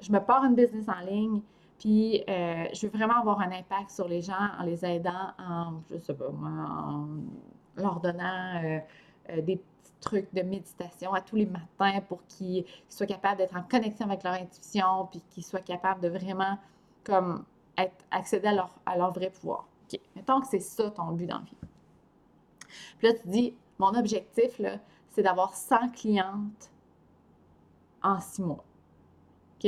je 0.00 0.10
me 0.12 0.20
pars 0.20 0.44
une 0.44 0.54
business 0.54 0.88
en 0.88 1.04
ligne, 1.04 1.42
puis 1.78 2.22
euh, 2.28 2.64
je 2.72 2.86
veux 2.86 2.92
vraiment 2.96 3.20
avoir 3.20 3.40
un 3.40 3.52
impact 3.52 3.90
sur 3.90 4.08
les 4.08 4.22
gens 4.22 4.48
en 4.58 4.62
les 4.64 4.84
aidant, 4.84 5.32
en, 5.38 5.82
je 5.90 5.98
sais 5.98 6.14
pas 6.14 6.30
en 6.30 7.06
leur 7.76 8.00
donnant 8.00 8.62
euh, 8.62 8.78
euh, 9.30 9.42
des 9.42 9.56
petits 9.56 9.92
trucs 10.00 10.34
de 10.34 10.42
méditation 10.42 11.12
à 11.12 11.20
tous 11.20 11.36
les 11.36 11.46
matins 11.46 12.00
pour 12.08 12.24
qu'ils 12.26 12.64
soient 12.88 13.06
capables 13.06 13.38
d'être 13.38 13.56
en 13.56 13.62
connexion 13.62 14.06
avec 14.06 14.22
leur 14.22 14.34
intuition, 14.34 15.08
puis 15.10 15.20
qu'ils 15.30 15.44
soient 15.44 15.60
capables 15.60 16.00
de 16.00 16.08
vraiment 16.08 16.58
comme 17.04 17.44
être, 17.78 18.04
accéder 18.10 18.48
à 18.48 18.54
leur, 18.54 18.74
à 18.86 18.96
leur 18.96 19.12
vrai 19.12 19.30
pouvoir. 19.30 19.66
OK. 19.92 20.00
Mettons 20.16 20.40
que 20.40 20.46
c'est 20.46 20.60
ça 20.60 20.90
ton 20.90 21.12
but 21.12 21.26
dans 21.26 21.38
la 21.38 21.42
vie. 21.42 21.56
Puis 22.98 23.08
là, 23.08 23.14
tu 23.14 23.28
dis, 23.28 23.54
mon 23.78 23.94
objectif, 23.94 24.58
là, 24.58 24.78
c'est 25.10 25.22
d'avoir 25.22 25.54
100 25.54 25.90
clientes 25.90 26.70
en 28.02 28.20
six 28.20 28.42
mois 28.42 28.64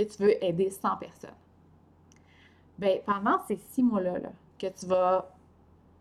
tu 0.05 0.23
veux 0.23 0.45
aider 0.45 0.71
100 0.71 0.97
personnes. 0.97 1.31
Bien, 2.79 2.99
pendant 3.07 3.39
ces 3.47 3.57
six 3.57 3.83
mois-là, 3.83 4.19
que 4.59 4.67
tu 4.67 4.87
vas 4.87 5.31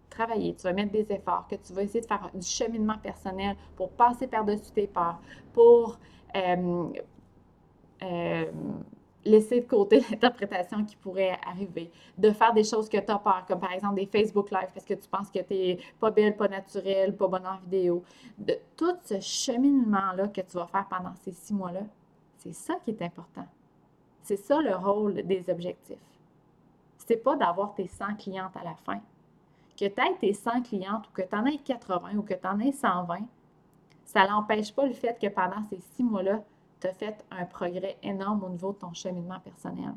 travailler, 0.09 0.55
tu 0.55 0.63
vas 0.63 0.74
mettre 0.74 0.91
des 0.91 1.12
efforts, 1.12 1.47
que 1.47 1.55
tu 1.55 1.74
vas 1.74 1.83
essayer 1.83 2.01
de 2.01 2.05
faire 2.05 2.29
du 2.33 2.45
cheminement 2.45 2.97
personnel 2.97 3.55
pour 3.75 3.91
passer 3.91 4.27
par-dessus 4.27 4.71
tes 4.71 4.88
peurs, 4.88 5.19
pour 5.53 5.97
euh, 6.35 6.89
euh, 8.03 8.51
laisser 9.25 9.62
de 9.62 9.65
côté 9.65 10.00
l'interprétation 10.12 10.86
qui 10.86 10.96
pourrait 10.96 11.38
arriver, 11.46 11.91
de 12.17 12.32
faire 12.32 12.53
des 12.53 12.63
choses 12.63 12.88
que 12.88 12.98
tu 12.98 13.12
as 13.12 13.20
peur, 13.20 13.44
comme 13.48 13.60
par 13.60 13.74
exemple 13.74 13.96
des 13.96 14.05
Facebook 14.05 14.51
Live 14.51 14.70
parce 14.74 14.86
que 14.86 14.94
tu 14.94 15.10
penses 15.10 15.29
que 15.29 15.39
tu 15.39 15.53
n'es 15.53 15.79
pas 16.00 16.12
belle, 16.12 16.36
pas 16.38 16.48
naturelle, 16.48 17.15
pas 17.15 17.27
bonne 17.27 17.46
en 17.46 17.58
vidéo. 17.58 18.03
De 18.38 18.58
tout 18.77 18.96
ce 19.03 19.20
cheminement-là 19.20 20.27
que 20.27 20.41
tu 20.41 20.58
vas 20.58 20.67
faire 20.67 20.88
pendant 20.88 21.15
ces 21.15 21.32
six 21.32 21.53
mois-là, 21.53 21.82
c'est 22.38 22.53
ça 22.53 22.75
qui 22.84 22.91
est 22.91 23.01
important. 23.01 23.48
C'est 24.22 24.38
ça 24.38 24.62
le 24.62 24.75
rôle 24.75 25.24
des 25.24 25.50
objectifs. 25.50 25.98
C'est 26.98 27.17
pas 27.17 27.36
d'avoir 27.36 27.74
tes 27.75 27.88
100 27.88 28.15
clientes 28.15 28.55
à 28.55 28.63
la 28.63 28.75
fin. 28.75 29.00
Que 29.77 29.86
tu 29.86 30.01
aies 30.01 30.17
tes 30.20 30.34
100 30.34 30.63
clientes 30.63 31.08
ou 31.08 31.12
que 31.12 31.22
tu 31.22 31.36
en 31.36 31.46
aies 31.46 31.58
80 31.58 32.15
ou 32.17 32.22
que 32.24 32.34
tu 32.34 32.48
en 32.48 32.60
aies 32.60 32.72
120, 32.72 33.20
ça 34.03 34.27
n'empêche 34.27 34.74
pas 34.74 34.86
le 34.86 34.94
fait 34.94 35.17
que 35.20 35.27
pendant 35.27 35.63
ces 35.70 35.79
six 35.96 36.03
mois-là, 36.03 36.41
tu 36.79 36.88
as 36.88 36.94
fait 36.94 37.25
un 37.32 37.46
progrès 37.46 37.98
énorme 38.03 38.44
au 38.44 38.50
niveau 38.50 38.74
de 38.74 38.77
ton 38.77 38.94
cheminement 38.94 39.39
personnel. 39.39 39.94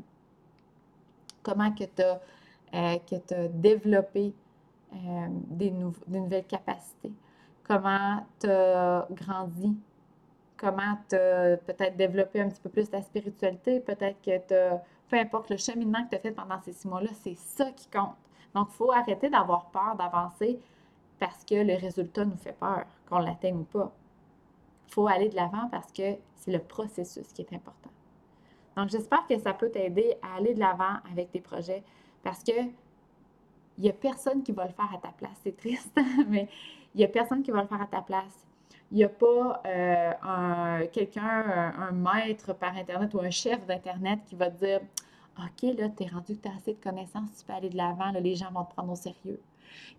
Comment 1.43 1.73
que 1.73 1.85
tu 1.85 2.03
as, 2.03 2.21
euh, 2.75 3.49
développé 3.53 4.35
euh, 4.93 5.27
des, 5.31 5.71
nouvelles 5.71 6.47
capacités? 6.47 7.13
Comment 7.65 8.27
tu 8.41 8.49
as 8.49 9.07
grandi? 9.11 9.77
Comment 10.57 10.99
tu 11.09 11.17
as 11.17 11.57
peut-être 11.59 11.97
développé 11.97 12.41
un 12.41 12.49
petit 12.49 12.61
peu 12.61 12.69
plus 12.69 12.91
ta 12.91 13.03
spiritualité? 13.03 13.81
Peut-être 13.81 14.21
que 14.23 14.39
tu 14.39 14.81
peu 15.09 15.17
importe 15.17 15.51
le 15.51 15.57
cheminement 15.57 16.05
que 16.05 16.11
tu 16.11 16.17
as 16.17 16.21
fait 16.21 16.33
pendant 16.33 16.61
ces 16.61 16.73
six 16.73 16.87
mois-là, 16.87 17.11
c'est 17.23 17.37
ça 17.37 17.71
qui 17.73 17.89
compte. 17.89 18.17
Donc, 18.55 18.69
il 18.71 18.77
faut 18.77 18.93
arrêter 18.93 19.31
d'avoir 19.31 19.67
peur 19.71 19.97
d'avancer 19.97 20.61
parce 21.19 21.45
que 21.45 21.55
le 21.55 21.75
résultat 21.75 22.25
nous 22.25 22.37
fait 22.37 22.53
peur, 22.53 22.85
qu'on 23.09 23.19
l'atteigne 23.19 23.57
ou 23.57 23.65
pas. 23.65 23.93
Faut 24.89 25.07
aller 25.07 25.29
de 25.29 25.37
l'avant 25.37 25.69
parce 25.71 25.93
que 25.93 26.17
c'est 26.37 26.53
le 26.53 26.59
processus 26.59 27.29
qui 27.33 27.43
est 27.43 27.53
important. 27.53 27.91
Donc, 28.77 28.91
j'espère 28.91 29.27
que 29.27 29.39
ça 29.39 29.55
peut 29.55 29.71
t'aider 29.71 30.17
à 30.23 30.37
aller 30.37 30.55
de 30.55 30.61
l'avant 30.61 30.99
avec 31.11 31.31
tes 31.31 31.41
projets 31.41 31.83
parce 32.23 32.43
que 32.43 32.53
il 33.79 33.85
n'y 33.85 33.91
a 33.91 33.93
personne 33.93 34.43
qui 34.43 34.53
va 34.53 34.65
le 34.67 34.73
faire 34.73 34.91
à 34.93 34.99
ta 34.99 35.09
place. 35.09 35.39
C'est 35.43 35.57
triste, 35.57 35.97
mais 36.29 36.49
il 36.95 36.99
n'y 36.99 37.05
a 37.05 37.09
personne 37.09 37.43
qui 37.43 37.51
va 37.51 37.63
le 37.63 37.69
faire 37.69 37.81
à 37.81 37.87
ta 37.87 38.03
place. 38.03 38.47
Il 38.91 38.97
n'y 38.97 39.05
a 39.05 39.09
pas 39.09 39.63
euh, 39.67 40.87
quelqu'un, 40.93 41.75
un, 41.79 41.93
maître 41.93 42.55
par 42.55 42.77
Internet 42.77 43.15
ou 43.15 43.21
un 43.21 43.31
chef 43.31 43.65
d'Internet 43.67 44.21
qui 44.27 44.35
va 44.35 44.51
te 44.51 44.65
dire 44.65 44.81
OK, 45.39 45.63
là, 45.77 45.89
tu 45.91 46.03
es 46.03 46.07
rendu 46.07 46.37
tu 46.37 46.49
as 46.49 46.55
assez 46.57 46.75
de 46.75 46.83
connaissances, 46.83 47.31
tu 47.39 47.45
peux 47.45 47.53
aller 47.53 47.69
de 47.69 47.77
l'avant, 47.77 48.11
les 48.11 48.35
gens 48.35 48.51
vont 48.51 48.65
te 48.65 48.75
prendre 48.75 48.93
au 48.93 48.97
sérieux. 48.97 49.41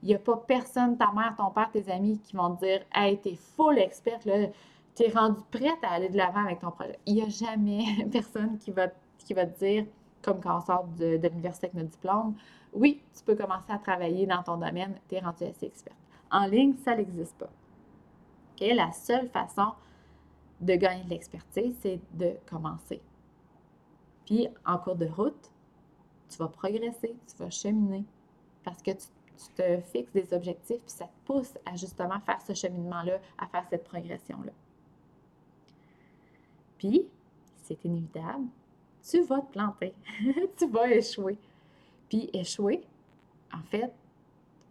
Il 0.04 0.10
n'y 0.10 0.16
a 0.16 0.20
pas 0.20 0.36
personne, 0.36 0.98
ta 0.98 1.12
mère, 1.14 1.36
ton 1.38 1.52
père, 1.52 1.70
tes 1.72 1.90
amis 1.90 2.20
qui 2.20 2.36
vont 2.36 2.56
te 2.56 2.66
dire 2.66 2.82
Hey, 2.94 3.18
t'es 3.20 3.36
full 3.36 3.78
experte, 3.78 4.26
là, 4.26 4.48
tu 5.00 5.06
es 5.06 5.12
rendu 5.14 5.40
prête 5.50 5.82
à 5.82 5.92
aller 5.92 6.10
de 6.10 6.18
l'avant 6.18 6.44
avec 6.44 6.60
ton 6.60 6.72
projet. 6.72 7.00
Il 7.06 7.16
n'y 7.16 7.22
a 7.22 7.30
jamais 7.30 7.86
personne 8.12 8.58
qui 8.58 8.72
va, 8.72 8.88
qui 9.18 9.34
va 9.34 9.46
te 9.46 9.58
dire, 9.58 9.86
comme 10.22 10.42
quand 10.42 10.58
on 10.58 10.62
sort 10.62 10.88
de, 10.98 11.16
l'université 11.16 11.68
avec 11.68 11.76
notre 11.76 11.92
diplôme, 11.92 12.36
oui, 12.74 13.02
tu 13.16 13.24
peux 13.24 13.36
commencer 13.36 13.72
à 13.72 13.78
travailler 13.78 14.28
dans 14.28 14.44
ton 14.44 14.58
domaine, 14.58 15.00
tu 15.08 15.16
es 15.16 15.20
rendu 15.20 15.46
assez 15.46 15.68
experte. 15.68 15.96
En 16.30 16.46
ligne, 16.48 16.76
ça 16.84 16.96
n'existe 16.96 17.38
pas. 17.38 17.50
La 18.60 18.92
seule 18.92 19.30
façon 19.30 19.72
de 20.60 20.76
gagner 20.76 21.06
de 21.06 21.12
l'expertise, 21.12 21.78
c'est 21.80 22.02
de 22.12 22.36
commencer. 22.50 23.02
Puis, 24.26 24.50
en 24.66 24.78
cours 24.78 24.98
de 24.98 25.06
route, 25.06 25.50
tu 26.28 26.38
vas 26.40 26.50
progresser, 26.50 27.16
tu 27.26 27.38
vas 27.42 27.50
cheminer 27.50 28.04
parce 28.66 28.82
que 28.82 28.92
tu, 28.92 29.08
tu 29.38 29.54
te 29.56 29.80
fixes 29.80 30.12
des 30.12 30.34
objectifs, 30.34 30.82
puis 30.82 30.92
ça 30.92 31.06
te 31.06 31.26
pousse 31.26 31.58
à 31.66 31.78
justement 31.78 32.20
faire 32.20 32.42
ce 32.42 32.54
cheminement-là, 32.54 33.20
à 33.38 33.48
faire 33.48 33.66
cette 33.70 33.86
progression-là. 33.86 34.52
Puis, 36.80 37.06
c'est 37.62 37.86
inévitable, 37.86 38.48
tu 39.08 39.22
vas 39.22 39.42
te 39.42 39.52
planter, 39.52 39.94
tu 40.58 40.68
vas 40.68 40.92
échouer. 40.92 41.38
Puis 42.10 42.30
échouer, 42.34 42.82
en 43.54 43.62
fait, 43.64 43.94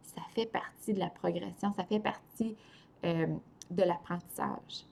ça 0.02 0.22
fait 0.34 0.46
partie 0.46 0.94
de 0.94 0.98
la 0.98 1.10
progression, 1.10 1.70
ça 1.72 1.84
fait 1.84 2.00
partie 2.00 2.56
euh, 3.04 3.26
de 3.70 3.82
l'apprentissage. 3.82 4.86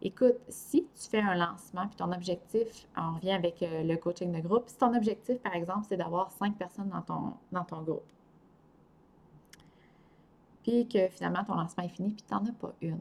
Écoute, 0.00 0.36
si 0.48 0.86
tu 0.94 1.08
fais 1.08 1.20
un 1.20 1.34
lancement, 1.34 1.86
puis 1.86 1.96
ton 1.96 2.12
objectif, 2.12 2.86
on 2.96 3.14
revient 3.14 3.32
avec 3.32 3.62
euh, 3.62 3.82
le 3.82 3.96
coaching 3.96 4.32
de 4.32 4.40
groupe, 4.40 4.68
si 4.68 4.76
ton 4.76 4.94
objectif, 4.94 5.38
par 5.38 5.54
exemple, 5.54 5.86
c'est 5.88 5.96
d'avoir 5.96 6.30
cinq 6.32 6.56
personnes 6.56 6.88
dans 6.90 7.02
ton, 7.02 7.34
dans 7.50 7.64
ton 7.64 7.82
groupe, 7.82 8.12
puis 10.64 10.86
que 10.86 11.08
finalement 11.08 11.44
ton 11.44 11.54
lancement 11.54 11.84
est 11.84 11.88
fini, 11.88 12.12
puis 12.12 12.24
tu 12.26 12.34
n'en 12.34 12.44
as 12.44 12.52
pas 12.52 12.74
une, 12.82 12.98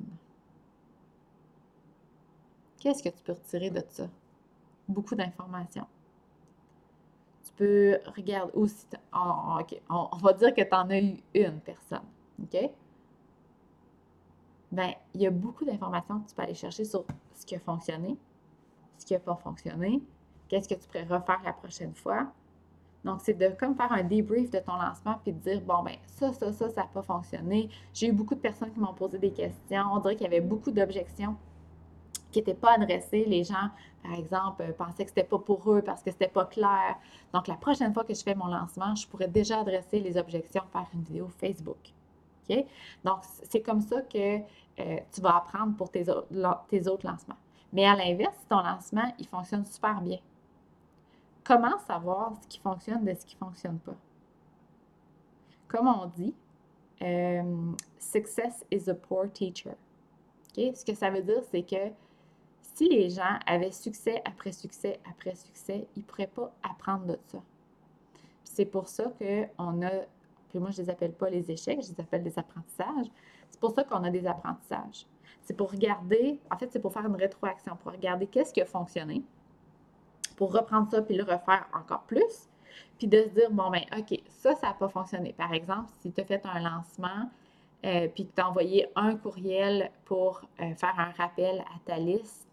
Qu'est-ce 2.81 3.03
que 3.03 3.09
tu 3.09 3.23
peux 3.23 3.33
retirer 3.33 3.69
de 3.69 3.83
ça? 3.89 4.07
Beaucoup 4.87 5.13
d'informations. 5.13 5.85
Tu 7.45 7.51
peux 7.55 7.99
regarder 8.15 8.51
aussi, 8.55 8.87
on, 9.13 10.17
va 10.17 10.33
dire 10.33 10.51
que 10.51 10.63
tu 10.63 10.73
en 10.73 10.89
as 10.89 10.99
eu 10.99 11.19
une 11.35 11.59
personne, 11.59 12.01
OK? 12.41 12.71
Bien, 14.71 14.93
il 15.13 15.21
y 15.21 15.27
a 15.27 15.29
beaucoup 15.29 15.63
d'informations 15.63 16.21
que 16.21 16.29
tu 16.29 16.33
peux 16.33 16.41
aller 16.41 16.55
chercher 16.55 16.83
sur 16.83 17.05
ce 17.35 17.45
qui 17.45 17.55
a 17.55 17.59
fonctionné, 17.59 18.17
ce 18.97 19.05
qui 19.05 19.13
n'a 19.13 19.19
pas 19.19 19.35
fonctionné, 19.35 20.01
qu'est-ce 20.47 20.67
que 20.67 20.73
tu 20.73 20.87
pourrais 20.87 21.03
refaire 21.03 21.41
la 21.43 21.53
prochaine 21.53 21.93
fois. 21.93 22.31
Donc, 23.05 23.19
c'est 23.21 23.35
de 23.35 23.49
comme 23.59 23.75
faire 23.75 23.91
un 23.91 24.03
débrief 24.03 24.49
de 24.49 24.59
ton 24.59 24.75
lancement 24.75 25.19
puis 25.23 25.33
de 25.33 25.39
dire, 25.39 25.61
bon, 25.61 25.83
ben 25.83 25.97
ça, 26.07 26.33
ça, 26.33 26.51
ça, 26.51 26.69
ça 26.69 26.81
n'a 26.81 26.87
pas 26.87 27.03
fonctionné. 27.03 27.69
J'ai 27.93 28.07
eu 28.07 28.11
beaucoup 28.11 28.33
de 28.35 28.39
personnes 28.39 28.71
qui 28.71 28.79
m'ont 28.79 28.93
posé 28.93 29.19
des 29.19 29.31
questions. 29.31 29.83
On 29.91 29.99
dirait 29.99 30.15
qu'il 30.15 30.23
y 30.23 30.27
avait 30.27 30.41
beaucoup 30.41 30.71
d'objections 30.71 31.35
qui 32.31 32.39
n'étaient 32.39 32.53
pas 32.53 32.73
adressés. 32.73 33.25
Les 33.25 33.43
gens, 33.43 33.69
par 34.03 34.13
exemple, 34.13 34.61
euh, 34.61 34.73
pensaient 34.73 35.03
que 35.03 35.09
c'était 35.09 35.23
pas 35.23 35.39
pour 35.39 35.71
eux 35.71 35.81
parce 35.81 36.01
que 36.01 36.11
c'était 36.11 36.27
pas 36.27 36.45
clair. 36.45 36.97
Donc, 37.33 37.47
la 37.47 37.55
prochaine 37.55 37.93
fois 37.93 38.03
que 38.03 38.13
je 38.13 38.23
fais 38.23 38.35
mon 38.35 38.47
lancement, 38.47 38.95
je 38.95 39.07
pourrais 39.07 39.27
déjà 39.27 39.59
adresser 39.59 39.99
les 39.99 40.17
objections 40.17 40.63
par 40.71 40.87
une 40.93 41.01
vidéo 41.01 41.27
Facebook. 41.39 41.77
OK? 42.49 42.65
Donc, 43.03 43.19
c'est 43.49 43.61
comme 43.61 43.81
ça 43.81 44.01
que 44.01 44.37
euh, 44.79 44.99
tu 45.11 45.21
vas 45.21 45.37
apprendre 45.37 45.75
pour 45.75 45.91
tes, 45.91 46.09
autres 46.09 47.05
lancements. 47.05 47.37
Mais 47.73 47.85
à 47.85 47.95
l'inverse, 47.95 48.37
ton 48.49 48.61
lancement, 48.61 49.13
il 49.19 49.27
fonctionne 49.27 49.65
super 49.65 50.01
bien, 50.01 50.19
comment 51.43 51.77
savoir 51.79 52.33
ce 52.41 52.47
qui 52.47 52.59
fonctionne 52.59 53.03
de 53.03 53.13
ce 53.13 53.25
qui 53.25 53.35
ne 53.35 53.45
fonctionne 53.45 53.79
pas? 53.79 53.95
Comme 55.67 55.87
on 55.87 56.05
dit, 56.07 56.33
euh, 57.01 57.71
success 57.97 58.65
is 58.71 58.89
a 58.89 58.93
poor 58.93 59.31
teacher. 59.31 59.75
Ce 60.55 60.83
que 60.83 60.93
ça 60.93 61.09
veut 61.09 61.21
dire, 61.21 61.41
c'est 61.49 61.63
que 61.63 61.91
si 62.73 62.89
les 62.89 63.09
gens 63.09 63.39
avaient 63.45 63.71
succès 63.71 64.21
après 64.25 64.51
succès 64.51 64.99
après 65.09 65.35
succès, 65.35 65.87
ils 65.95 65.99
ne 65.99 66.05
pourraient 66.05 66.27
pas 66.27 66.51
apprendre 66.63 67.05
de 67.05 67.17
ça. 67.27 67.39
C'est 68.43 68.65
pour 68.65 68.87
ça 68.87 69.11
qu'on 69.17 69.81
a, 69.81 69.91
puis 70.49 70.59
moi 70.59 70.71
je 70.71 70.81
ne 70.81 70.85
les 70.85 70.89
appelle 70.91 71.13
pas 71.13 71.29
les 71.29 71.51
échecs, 71.51 71.79
je 71.81 71.93
les 71.93 72.01
appelle 72.01 72.23
des 72.23 72.37
apprentissages. 72.37 73.07
C'est 73.49 73.59
pour 73.59 73.71
ça 73.71 73.83
qu'on 73.83 74.03
a 74.03 74.09
des 74.09 74.25
apprentissages. 74.25 75.05
C'est 75.41 75.55
pour 75.55 75.71
regarder, 75.71 76.39
en 76.51 76.57
fait, 76.57 76.71
c'est 76.71 76.79
pour 76.79 76.93
faire 76.93 77.05
une 77.05 77.15
rétroaction, 77.15 77.75
pour 77.77 77.91
regarder 77.91 78.27
qu'est-ce 78.27 78.53
qui 78.53 78.61
a 78.61 78.65
fonctionné, 78.65 79.23
pour 80.37 80.53
reprendre 80.53 80.89
ça 80.89 81.01
puis 81.01 81.15
le 81.15 81.23
refaire 81.23 81.67
encore 81.73 82.03
plus, 82.03 82.49
puis 82.97 83.07
de 83.07 83.23
se 83.23 83.29
dire, 83.29 83.51
bon, 83.51 83.69
ben, 83.69 83.83
OK, 83.97 84.19
ça, 84.29 84.55
ça 84.55 84.67
n'a 84.67 84.73
pas 84.73 84.87
fonctionné. 84.87 85.33
Par 85.33 85.53
exemple, 85.53 85.91
si 86.01 86.11
tu 86.11 86.21
as 86.21 86.25
fait 86.25 86.45
un 86.45 86.59
lancement, 86.59 87.29
euh, 87.83 88.07
puis 88.13 88.27
que 88.27 88.35
tu 88.35 88.41
as 88.41 88.47
envoyé 88.47 88.87
un 88.95 89.15
courriel 89.15 89.91
pour 90.05 90.41
euh, 90.59 90.75
faire 90.75 90.99
un 90.99 91.11
rappel 91.11 91.61
à 91.61 91.79
ta 91.83 91.97
liste, 91.97 92.47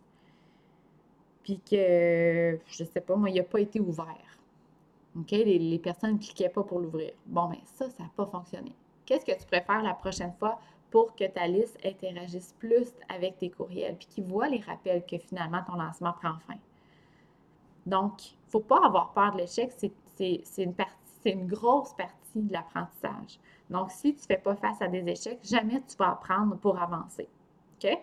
puis 1.49 1.61
que, 1.61 2.59
je 2.67 2.85
sais 2.85 3.00
pas, 3.00 3.17
moi, 3.17 3.31
il 3.31 3.37
n'a 3.37 3.43
pas 3.43 3.61
été 3.61 3.81
ouvert. 3.81 4.38
OK? 5.19 5.31
Les, 5.31 5.78
personnes 5.78 6.12
ne 6.12 6.19
cliquaient 6.19 6.50
pas 6.50 6.62
pour 6.62 6.78
l'ouvrir. 6.78 7.12
Bon, 7.25 7.47
bien, 7.47 7.61
ça, 7.64 7.88
ça 7.88 8.02
n'a 8.02 8.11
pas 8.14 8.26
fonctionné. 8.26 8.75
Qu'est-ce 9.07 9.25
que 9.25 9.33
tu 9.33 9.47
préfères 9.47 9.83
la 9.83 9.95
prochaine 9.95 10.35
fois 10.38 10.61
pour 10.90 11.17
que 11.17 11.26
ta 11.26 11.47
liste 11.47 11.78
interagisse 11.83 12.55
plus 12.59 12.93
avec 13.09 13.38
tes 13.38 13.49
courriels, 13.49 13.97
puis 13.97 14.09
qu'ils 14.09 14.25
voient 14.25 14.49
les 14.49 14.61
rappels 14.61 15.07
que 15.07 15.17
finalement 15.17 15.62
ton 15.67 15.76
lancement 15.76 16.12
prend 16.12 16.35
fin? 16.47 16.59
Donc, 17.87 18.31
il 18.31 18.35
ne 18.49 18.50
faut 18.50 18.61
pas 18.61 18.85
avoir 18.85 19.14
peur 19.14 19.33
de 19.33 19.38
l'échec. 19.38 19.73
C'est 19.73 20.43
une 20.59 20.75
une 21.25 21.47
grosse 21.47 21.95
partie 21.95 22.43
de 22.43 22.52
l'apprentissage. 22.52 23.40
Donc, 23.71 23.90
si 23.90 24.14
tu 24.14 24.21
ne 24.21 24.26
fais 24.26 24.43
pas 24.43 24.55
face 24.55 24.83
à 24.83 24.88
des 24.88 25.07
échecs, 25.09 25.40
jamais 25.45 25.83
tu 25.88 25.97
vas 25.97 26.11
apprendre 26.11 26.57
pour 26.59 26.78
avancer. 26.78 27.26
OK? 27.82 27.99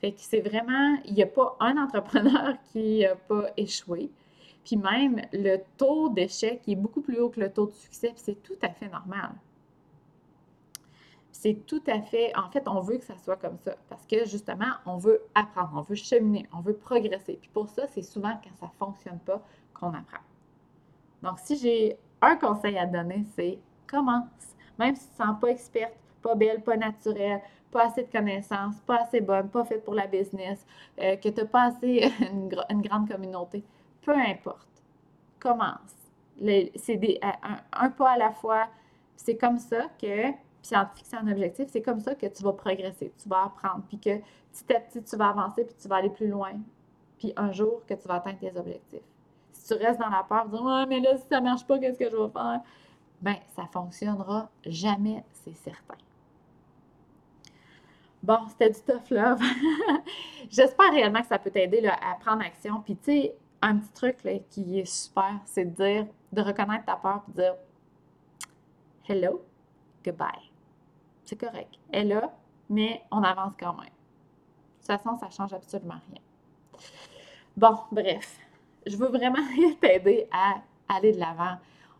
Fait 0.00 0.12
que 0.12 0.20
c'est 0.20 0.40
vraiment, 0.40 0.98
il 1.04 1.14
n'y 1.14 1.22
a 1.22 1.26
pas 1.26 1.56
un 1.60 1.76
entrepreneur 1.76 2.54
qui 2.72 3.00
n'a 3.00 3.16
pas 3.16 3.50
échoué. 3.56 4.10
Puis 4.64 4.76
même, 4.76 5.22
le 5.32 5.58
taux 5.76 6.08
d'échec 6.10 6.62
est 6.66 6.76
beaucoup 6.76 7.00
plus 7.00 7.18
haut 7.18 7.30
que 7.30 7.40
le 7.40 7.52
taux 7.52 7.66
de 7.66 7.72
succès, 7.72 8.08
puis 8.08 8.22
c'est 8.24 8.42
tout 8.42 8.58
à 8.62 8.70
fait 8.70 8.88
normal. 8.88 9.32
C'est 11.32 11.66
tout 11.66 11.82
à 11.86 12.02
fait, 12.02 12.36
en 12.36 12.50
fait, 12.50 12.68
on 12.68 12.80
veut 12.80 12.98
que 12.98 13.04
ça 13.04 13.16
soit 13.16 13.36
comme 13.36 13.56
ça, 13.58 13.74
parce 13.88 14.06
que 14.06 14.26
justement, 14.26 14.72
on 14.84 14.98
veut 14.98 15.22
apprendre, 15.34 15.72
on 15.74 15.80
veut 15.80 15.94
cheminer, 15.94 16.46
on 16.52 16.60
veut 16.60 16.74
progresser. 16.74 17.38
Puis 17.40 17.50
pour 17.52 17.68
ça, 17.68 17.86
c'est 17.88 18.02
souvent 18.02 18.38
quand 18.44 18.54
ça 18.58 18.66
ne 18.66 18.86
fonctionne 18.86 19.18
pas 19.20 19.42
qu'on 19.72 19.88
apprend. 19.88 20.20
Donc, 21.22 21.38
si 21.38 21.56
j'ai 21.56 21.96
un 22.20 22.36
conseil 22.36 22.76
à 22.76 22.86
donner, 22.86 23.24
c'est 23.34 23.58
commence. 23.86 24.54
Même 24.78 24.94
si 24.94 25.06
tu 25.06 25.12
ne 25.12 25.16
te 25.18 25.30
sens 25.30 25.40
pas 25.40 25.48
experte, 25.48 25.94
pas 26.22 26.34
belle, 26.34 26.62
pas 26.62 26.76
naturelle, 26.76 27.40
pas 27.70 27.86
assez 27.86 28.02
de 28.02 28.10
connaissances, 28.10 28.76
pas 28.80 29.02
assez 29.02 29.20
bonne, 29.20 29.48
pas 29.48 29.64
faite 29.64 29.84
pour 29.84 29.94
la 29.94 30.06
business, 30.06 30.66
euh, 31.00 31.16
que 31.16 31.28
tu 31.28 31.40
n'as 31.40 31.46
pas 31.46 31.64
assez 31.64 32.10
une, 32.70 32.82
grande 32.82 33.08
communauté. 33.08 33.64
Peu 34.02 34.12
importe. 34.12 34.68
commence. 35.38 35.94
C'est 36.76 37.18
un, 37.22 37.56
un, 37.72 37.90
pas 37.90 38.12
à 38.12 38.18
la 38.18 38.32
fois. 38.32 38.68
C'est 39.14 39.36
comme 39.36 39.58
ça 39.58 39.88
que, 40.00 40.30
puis 40.62 40.74
en 40.74 40.86
te 40.86 40.98
fixant 40.98 41.18
un 41.18 41.30
objectif, 41.30 41.66
c'est 41.68 41.82
comme 41.82 42.00
ça 42.00 42.14
que 42.14 42.26
tu 42.26 42.42
vas 42.42 42.54
progresser, 42.54 43.12
tu 43.22 43.28
vas 43.28 43.44
apprendre, 43.44 43.84
puis 43.88 43.98
que 43.98 44.18
petit 44.18 44.74
à 44.74 44.80
petit, 44.80 45.02
tu 45.02 45.16
vas 45.16 45.28
avancer, 45.28 45.64
puis 45.64 45.74
tu 45.80 45.88
vas 45.88 45.96
aller 45.96 46.10
plus 46.10 46.28
loin. 46.28 46.52
Puis 47.18 47.34
un 47.36 47.52
jour, 47.52 47.82
que 47.86 47.94
tu 47.94 48.08
vas 48.08 48.14
atteindre 48.14 48.38
tes 48.38 48.56
objectifs. 48.58 49.02
Si 49.52 49.66
tu 49.66 49.74
restes 49.74 50.00
dans 50.00 50.08
la 50.08 50.24
peur, 50.26 50.44
tu 50.44 50.56
dis 50.56 50.88
mais 50.88 51.00
là, 51.00 51.18
si 51.18 51.26
ça 51.28 51.40
ne 51.40 51.44
marche 51.44 51.66
pas, 51.66 51.78
qu'est-ce 51.78 51.98
que 51.98 52.10
je 52.10 52.16
vais 52.16 52.30
faire? 52.30 52.60
Ben, 53.20 53.36
ça 53.54 53.62
ne 53.62 53.68
fonctionnera 53.68 54.48
jamais, 54.64 55.22
c'est 55.44 55.54
certain. 55.54 55.96
Bon, 58.22 58.38
c'était 58.48 58.70
du 58.70 58.80
tough 58.80 59.10
love. 59.10 59.40
J'espère 60.50 60.90
réellement 60.90 61.22
que 61.22 61.28
ça 61.28 61.38
peut 61.38 61.50
t'aider 61.50 61.86
à 61.86 62.14
prendre 62.20 62.42
action. 62.42 62.80
Puis, 62.82 62.96
tu 62.96 63.04
sais, 63.04 63.34
un 63.62 63.76
petit 63.76 63.92
truc 63.92 64.24
là, 64.24 64.32
qui 64.50 64.78
est 64.78 64.84
super, 64.84 65.40
c'est 65.44 65.64
de 65.64 65.70
dire, 65.70 66.06
de 66.32 66.42
reconnaître 66.42 66.84
ta 66.84 66.96
peur 66.96 67.22
et 67.28 67.30
de 67.30 67.36
dire 67.36 67.54
Hello, 69.08 69.44
goodbye. 70.04 70.50
C'est 71.24 71.36
correct. 71.36 71.74
Elle 71.90 72.12
est 72.12 72.14
là, 72.14 72.32
mais 72.68 73.02
on 73.10 73.22
avance 73.22 73.54
quand 73.58 73.74
même. 73.74 73.84
De 73.84 73.90
toute 74.78 74.86
façon, 74.86 75.16
ça 75.18 75.30
change 75.30 75.52
absolument 75.52 76.00
rien. 76.10 76.20
Bon, 77.56 77.78
bref, 77.90 78.38
je 78.86 78.96
veux 78.96 79.08
vraiment 79.08 79.42
t'aider 79.80 80.28
à 80.30 80.56
aller 80.88 81.12
de 81.12 81.20
l'avant. 81.20 81.56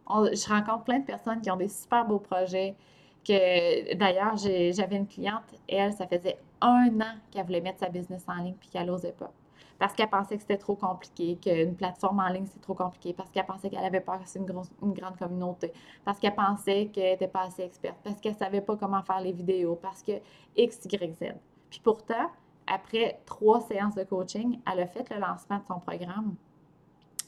Je 0.09 0.49
rencontre 0.49 0.85
plein 0.85 0.99
de 0.99 1.05
personnes 1.05 1.41
qui 1.41 1.51
ont 1.51 1.57
des 1.57 1.69
super 1.69 2.05
beaux 2.05 2.19
projets. 2.19 2.77
Que 3.25 3.95
d'ailleurs, 3.95 4.37
j'avais 4.37 4.97
une 4.97 5.07
cliente, 5.07 5.45
elle, 5.69 5.93
ça 5.93 6.07
faisait 6.07 6.39
un 6.61 6.89
an 7.01 7.15
qu'elle 7.31 7.45
voulait 7.45 7.61
mettre 7.61 7.81
sa 7.81 7.89
business 7.89 8.25
en 8.29 8.43
ligne 8.43 8.55
puis 8.55 8.69
qu'elle 8.69 8.87
n'osait 8.87 9.13
pas. 9.13 9.31
Parce 9.79 9.95
qu'elle 9.95 10.11
pensait 10.11 10.37
que 10.37 10.43
c'était 10.43 10.59
trop 10.59 10.77
compliqué, 10.77 11.37
qu'une 11.37 11.75
plateforme 11.75 12.21
en 12.21 12.29
ligne, 12.29 12.47
c'est 12.53 12.61
trop 12.61 12.75
compliqué, 12.75 13.15
parce 13.15 13.31
qu'elle 13.31 13.47
pensait 13.47 13.71
qu'elle 13.71 13.85
avait 13.85 14.01
pas 14.01 14.21
assez 14.23 14.39
une, 14.39 14.47
une 14.83 14.93
grande 14.93 15.17
communauté, 15.17 15.73
parce 16.05 16.19
qu'elle 16.19 16.35
pensait 16.35 16.89
qu'elle 16.89 17.13
n'était 17.13 17.29
pas 17.29 17.45
assez 17.45 17.63
experte, 17.63 17.97
parce 18.05 18.21
qu'elle 18.21 18.35
ne 18.35 18.39
savait 18.39 18.61
pas 18.61 18.77
comment 18.77 19.03
faire 19.03 19.21
les 19.21 19.33
vidéos, 19.33 19.77
parce 19.77 20.03
que 20.03 20.13
X, 20.55 20.81
Y, 20.85 21.15
Z. 21.15 21.35
Puis 21.71 21.81
pourtant, 21.83 22.31
après 22.67 23.21
trois 23.25 23.63
séances 23.63 23.95
de 23.95 24.05
coaching, 24.05 24.61
elle 24.71 24.81
a 24.81 24.87
fait 24.87 25.09
le 25.09 25.19
lancement 25.19 25.57
de 25.57 25.65
son 25.67 25.81
programme, 25.81 26.35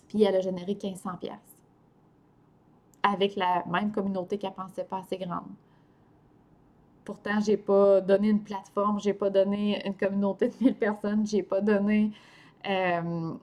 puis 0.08 0.22
elle 0.22 0.36
a 0.36 0.40
généré 0.40 0.74
1500 0.74 1.16
pièces 1.16 1.52
avec 3.02 3.34
la 3.36 3.64
même 3.66 3.90
communauté 3.92 4.38
qu'elle 4.38 4.52
pensait 4.52 4.84
pas 4.84 4.98
assez 4.98 5.16
grande. 5.16 5.48
Pourtant, 7.04 7.40
j'ai 7.40 7.56
pas 7.56 8.00
donné 8.00 8.28
une 8.28 8.42
plateforme, 8.42 9.00
j'ai 9.00 9.14
pas 9.14 9.30
donné 9.30 9.84
une 9.86 9.94
communauté 9.94 10.48
de 10.48 10.54
1000 10.60 10.74
personnes, 10.76 11.26
j'ai 11.26 11.42
pas 11.42 11.60
donné 11.60 12.12
euh, 12.68 13.34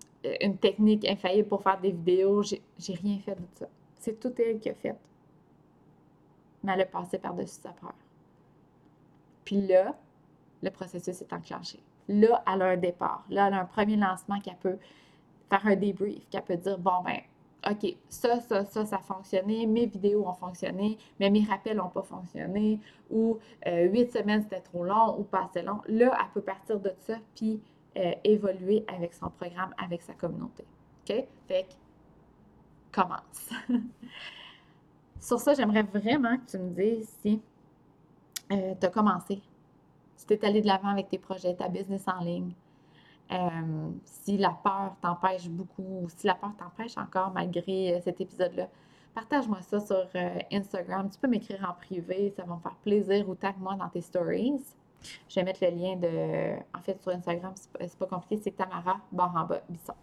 une 0.41 0.57
technique 0.57 1.07
infaillible 1.07 1.47
pour 1.47 1.61
faire 1.61 1.79
des 1.79 1.91
vidéos. 1.91 2.43
J'ai 2.43 2.93
rien 2.93 3.19
fait 3.19 3.35
de 3.35 3.45
ça. 3.55 3.67
C'est 3.97 4.19
tout 4.19 4.33
elle 4.39 4.59
qui 4.59 4.69
a 4.69 4.73
fait. 4.73 4.95
Mais 6.63 6.73
elle 6.73 6.81
a 6.81 6.85
passé 6.85 7.17
par-dessus 7.17 7.59
sa 7.61 7.69
peur. 7.69 7.93
Puis 9.43 9.61
là, 9.61 9.95
le 10.61 10.69
processus 10.69 11.21
est 11.21 11.33
enclenché. 11.33 11.79
Là, 12.07 12.43
elle 12.51 12.61
a 12.61 12.65
un 12.65 12.77
départ. 12.77 13.25
Là, 13.29 13.47
elle 13.47 13.53
a 13.53 13.61
un 13.61 13.65
premier 13.65 13.95
lancement 13.95 14.39
qu'elle 14.39 14.57
peut 14.57 14.77
faire 15.49 15.65
un 15.65 15.75
débrief, 15.75 16.27
qu'elle 16.29 16.43
peut 16.43 16.57
dire, 16.57 16.77
bon, 16.77 17.01
ben, 17.03 17.19
OK, 17.69 17.97
ça, 18.09 18.39
ça, 18.41 18.65
ça, 18.65 18.85
ça 18.85 18.95
a 18.95 18.99
fonctionné, 18.99 19.67
mes 19.67 19.85
vidéos 19.85 20.25
ont 20.25 20.33
fonctionné, 20.33 20.97
mais 21.19 21.29
mes 21.29 21.43
rappels 21.43 21.77
n'ont 21.77 21.89
pas 21.89 22.01
fonctionné, 22.01 22.79
ou 23.09 23.38
euh, 23.67 23.85
huit 23.85 24.11
semaines, 24.11 24.41
c'était 24.43 24.61
trop 24.61 24.83
long, 24.83 25.19
ou 25.19 25.23
pas 25.23 25.45
assez 25.45 25.61
long. 25.61 25.81
Là, 25.88 26.17
elle 26.19 26.31
peut 26.33 26.41
partir 26.41 26.79
de 26.79 26.91
ça, 26.99 27.15
puis 27.35 27.61
euh, 27.97 28.13
évoluer 28.23 28.85
avec 28.88 29.13
son 29.13 29.29
programme, 29.29 29.73
avec 29.77 30.01
sa 30.01 30.13
communauté. 30.13 30.63
OK? 31.07 31.25
Fait 31.47 31.63
que, 31.63 31.73
commence. 32.91 33.49
Sur 35.19 35.39
ça, 35.39 35.53
j'aimerais 35.53 35.83
vraiment 35.83 36.38
que 36.38 36.51
tu 36.51 36.57
me 36.57 36.69
dises 36.69 37.09
si 37.21 37.41
euh, 38.51 38.73
tu 38.79 38.85
as 38.85 38.89
commencé, 38.89 39.41
si 40.15 40.25
tu 40.25 40.33
es 40.33 40.45
allé 40.45 40.61
de 40.61 40.67
l'avant 40.67 40.89
avec 40.89 41.09
tes 41.09 41.19
projets, 41.19 41.53
ta 41.55 41.67
business 41.67 42.07
en 42.07 42.23
ligne, 42.23 42.51
euh, 43.31 43.89
si 44.05 44.38
la 44.38 44.51
peur 44.51 44.95
t'empêche 45.01 45.50
beaucoup, 45.50 46.07
si 46.15 46.27
la 46.27 46.35
peur 46.35 46.51
t'empêche 46.57 46.98
encore 46.98 47.31
malgré 47.31 48.01
cet 48.01 48.22
épisode-là. 48.22 48.68
Partage-moi 49.13 49.61
ça 49.61 49.79
sur 49.79 50.07
Instagram. 50.51 51.09
Tu 51.09 51.20
peux 51.20 51.27
m'écrire 51.27 51.68
en 51.70 51.74
privé, 51.74 52.33
ça 52.35 52.44
va 52.44 52.55
me 52.55 52.59
faire 52.59 52.75
plaisir 52.83 53.27
ou 53.27 53.35
tag-moi 53.35 53.75
dans 53.75 53.89
tes 53.89 54.01
stories. 54.01 54.61
Je 55.27 55.35
vais 55.35 55.44
mettre 55.44 55.63
le 55.63 55.72
lien 55.72 55.96
de. 55.96 56.59
En 56.77 56.81
fait, 56.81 57.01
sur 57.01 57.11
Instagram, 57.11 57.53
c'est 57.55 57.98
pas, 57.98 58.05
pas 58.05 58.15
compliqué, 58.15 58.42
c'est 58.44 58.51
Tamara 58.51 59.00
Baramba 59.11 59.61
Bisson. 59.70 59.94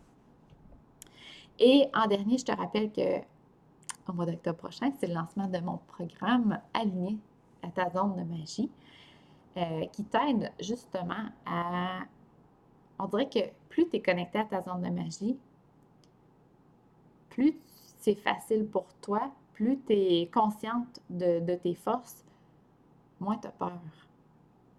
Et 1.58 1.88
en 1.94 2.06
dernier, 2.06 2.38
je 2.38 2.44
te 2.44 2.52
rappelle 2.52 2.92
que 2.92 3.20
au 4.08 4.12
mois 4.12 4.26
d'octobre 4.26 4.58
prochain, 4.58 4.90
c'est 4.98 5.06
le 5.06 5.14
lancement 5.14 5.48
de 5.48 5.58
mon 5.58 5.78
programme 5.88 6.60
Aligné 6.74 7.18
à 7.62 7.68
ta 7.68 7.90
zone 7.90 8.16
de 8.16 8.22
magie, 8.22 8.70
euh, 9.56 9.86
qui 9.86 10.04
t'aide 10.04 10.52
justement 10.60 11.30
à. 11.44 12.00
On 12.98 13.06
dirait 13.06 13.28
que 13.28 13.40
plus 13.68 13.88
tu 13.88 13.96
es 13.96 14.02
connecté 14.02 14.38
à 14.38 14.44
ta 14.44 14.62
zone 14.62 14.82
de 14.82 14.88
magie, 14.88 15.38
plus 17.30 17.54
c'est 17.98 18.14
facile 18.14 18.66
pour 18.66 18.86
toi, 19.02 19.32
plus 19.52 19.78
tu 19.86 19.92
es 19.92 20.30
consciente 20.32 21.00
de, 21.10 21.54
tes 21.56 21.74
forces, 21.74 22.24
moins 23.20 23.36
tu 23.36 23.48
as 23.48 23.52
peur 23.52 23.78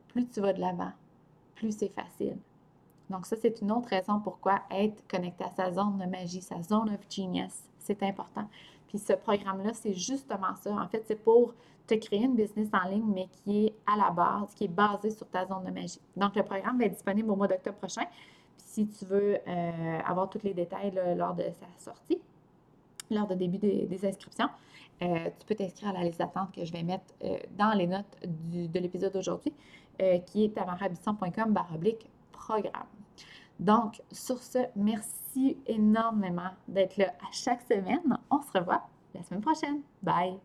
plus 0.08 0.28
tu 0.30 0.42
vas 0.42 0.54
de 0.54 0.60
l'avant, 0.60 0.94
plus 1.54 1.78
c'est 1.78 1.90
facile. 1.90 2.38
Donc 3.10 3.26
ça, 3.26 3.36
c'est 3.42 3.62
une 3.62 3.72
autre 3.72 3.90
raison 3.90 4.20
pourquoi 4.20 4.62
être 4.72 5.08
connecté 5.08 5.44
à 5.44 5.52
sa 5.52 5.72
zone 5.72 5.98
de 5.98 6.06
magie, 6.06 6.42
sa 6.42 6.62
zone 6.62 6.90
of 6.90 7.00
genius, 7.10 7.54
c'est 7.80 8.04
important. 8.04 8.48
Puis 8.88 9.00
ce 9.00 9.14
programme-là, 9.14 9.74
c'est 9.74 9.94
justement 9.94 10.56
ça. 10.56 10.72
En 10.72 10.88
fait, 10.88 11.04
c'est 11.06 11.22
pour 11.22 11.54
te 11.86 11.96
créer 11.96 12.24
une 12.24 12.36
business 12.36 12.68
en 12.74 12.90
ligne, 12.90 13.06
mais 13.08 13.28
qui 13.28 13.68
est 13.68 13.74
à 13.86 13.96
la 13.96 14.12
base, 14.12 14.54
qui 14.56 14.66
est 14.66 14.70
basée 14.70 15.12
sur 15.12 15.28
ta 15.28 15.46
zone 15.46 15.64
de 15.64 15.72
magie. 15.72 16.02
Donc 16.16 16.36
le 16.36 16.44
programme 16.44 16.78
va 16.78 16.86
être 16.86 16.94
disponible 16.94 17.32
au 17.32 17.36
mois 17.36 17.48
d'octobre 17.48 17.78
prochain. 17.78 18.04
Puis 18.58 18.66
si 18.68 18.88
tu 18.88 19.06
veux 19.06 19.38
euh, 19.48 20.00
avoir 20.06 20.30
tous 20.30 20.44
les 20.44 20.54
détails 20.54 20.92
lors 21.16 21.34
de 21.34 21.44
sa 21.44 21.68
sortie, 21.92 22.20
lors 23.10 23.28
du 23.28 23.36
début 23.38 23.58
des, 23.58 24.06
inscriptions, 24.06 24.50
euh, 25.02 25.30
tu 25.40 25.46
peux 25.46 25.56
t'inscrire 25.56 25.90
à 25.90 25.94
la 25.94 26.04
liste 26.04 26.20
d'attente 26.20 26.54
que 26.54 26.66
je 26.66 26.74
vais 26.74 26.84
mettre 26.84 27.06
euh, 27.24 27.38
dans 27.58 27.72
les 27.72 27.88
notes 27.88 28.18
de 28.24 28.80
l'épisode 28.80 29.14
d'aujourd'hui. 29.14 29.54
Qui 30.28 30.46
est 30.46 30.54
tamarabisson.com 30.54 31.54
baroblique 31.54 32.08
programme. 32.38 32.88
Donc, 33.60 34.02
sur 34.12 34.38
ce, 34.38 34.60
merci 34.76 35.58
énormément 35.66 36.52
d'être 36.68 36.98
là 36.98 37.14
à 37.22 37.32
chaque 37.32 37.62
semaine. 37.64 38.18
On 38.30 38.42
se 38.42 38.58
revoit 38.58 38.88
la 39.14 39.24
semaine 39.24 39.42
prochaine. 39.42 39.82
Bye! 40.04 40.38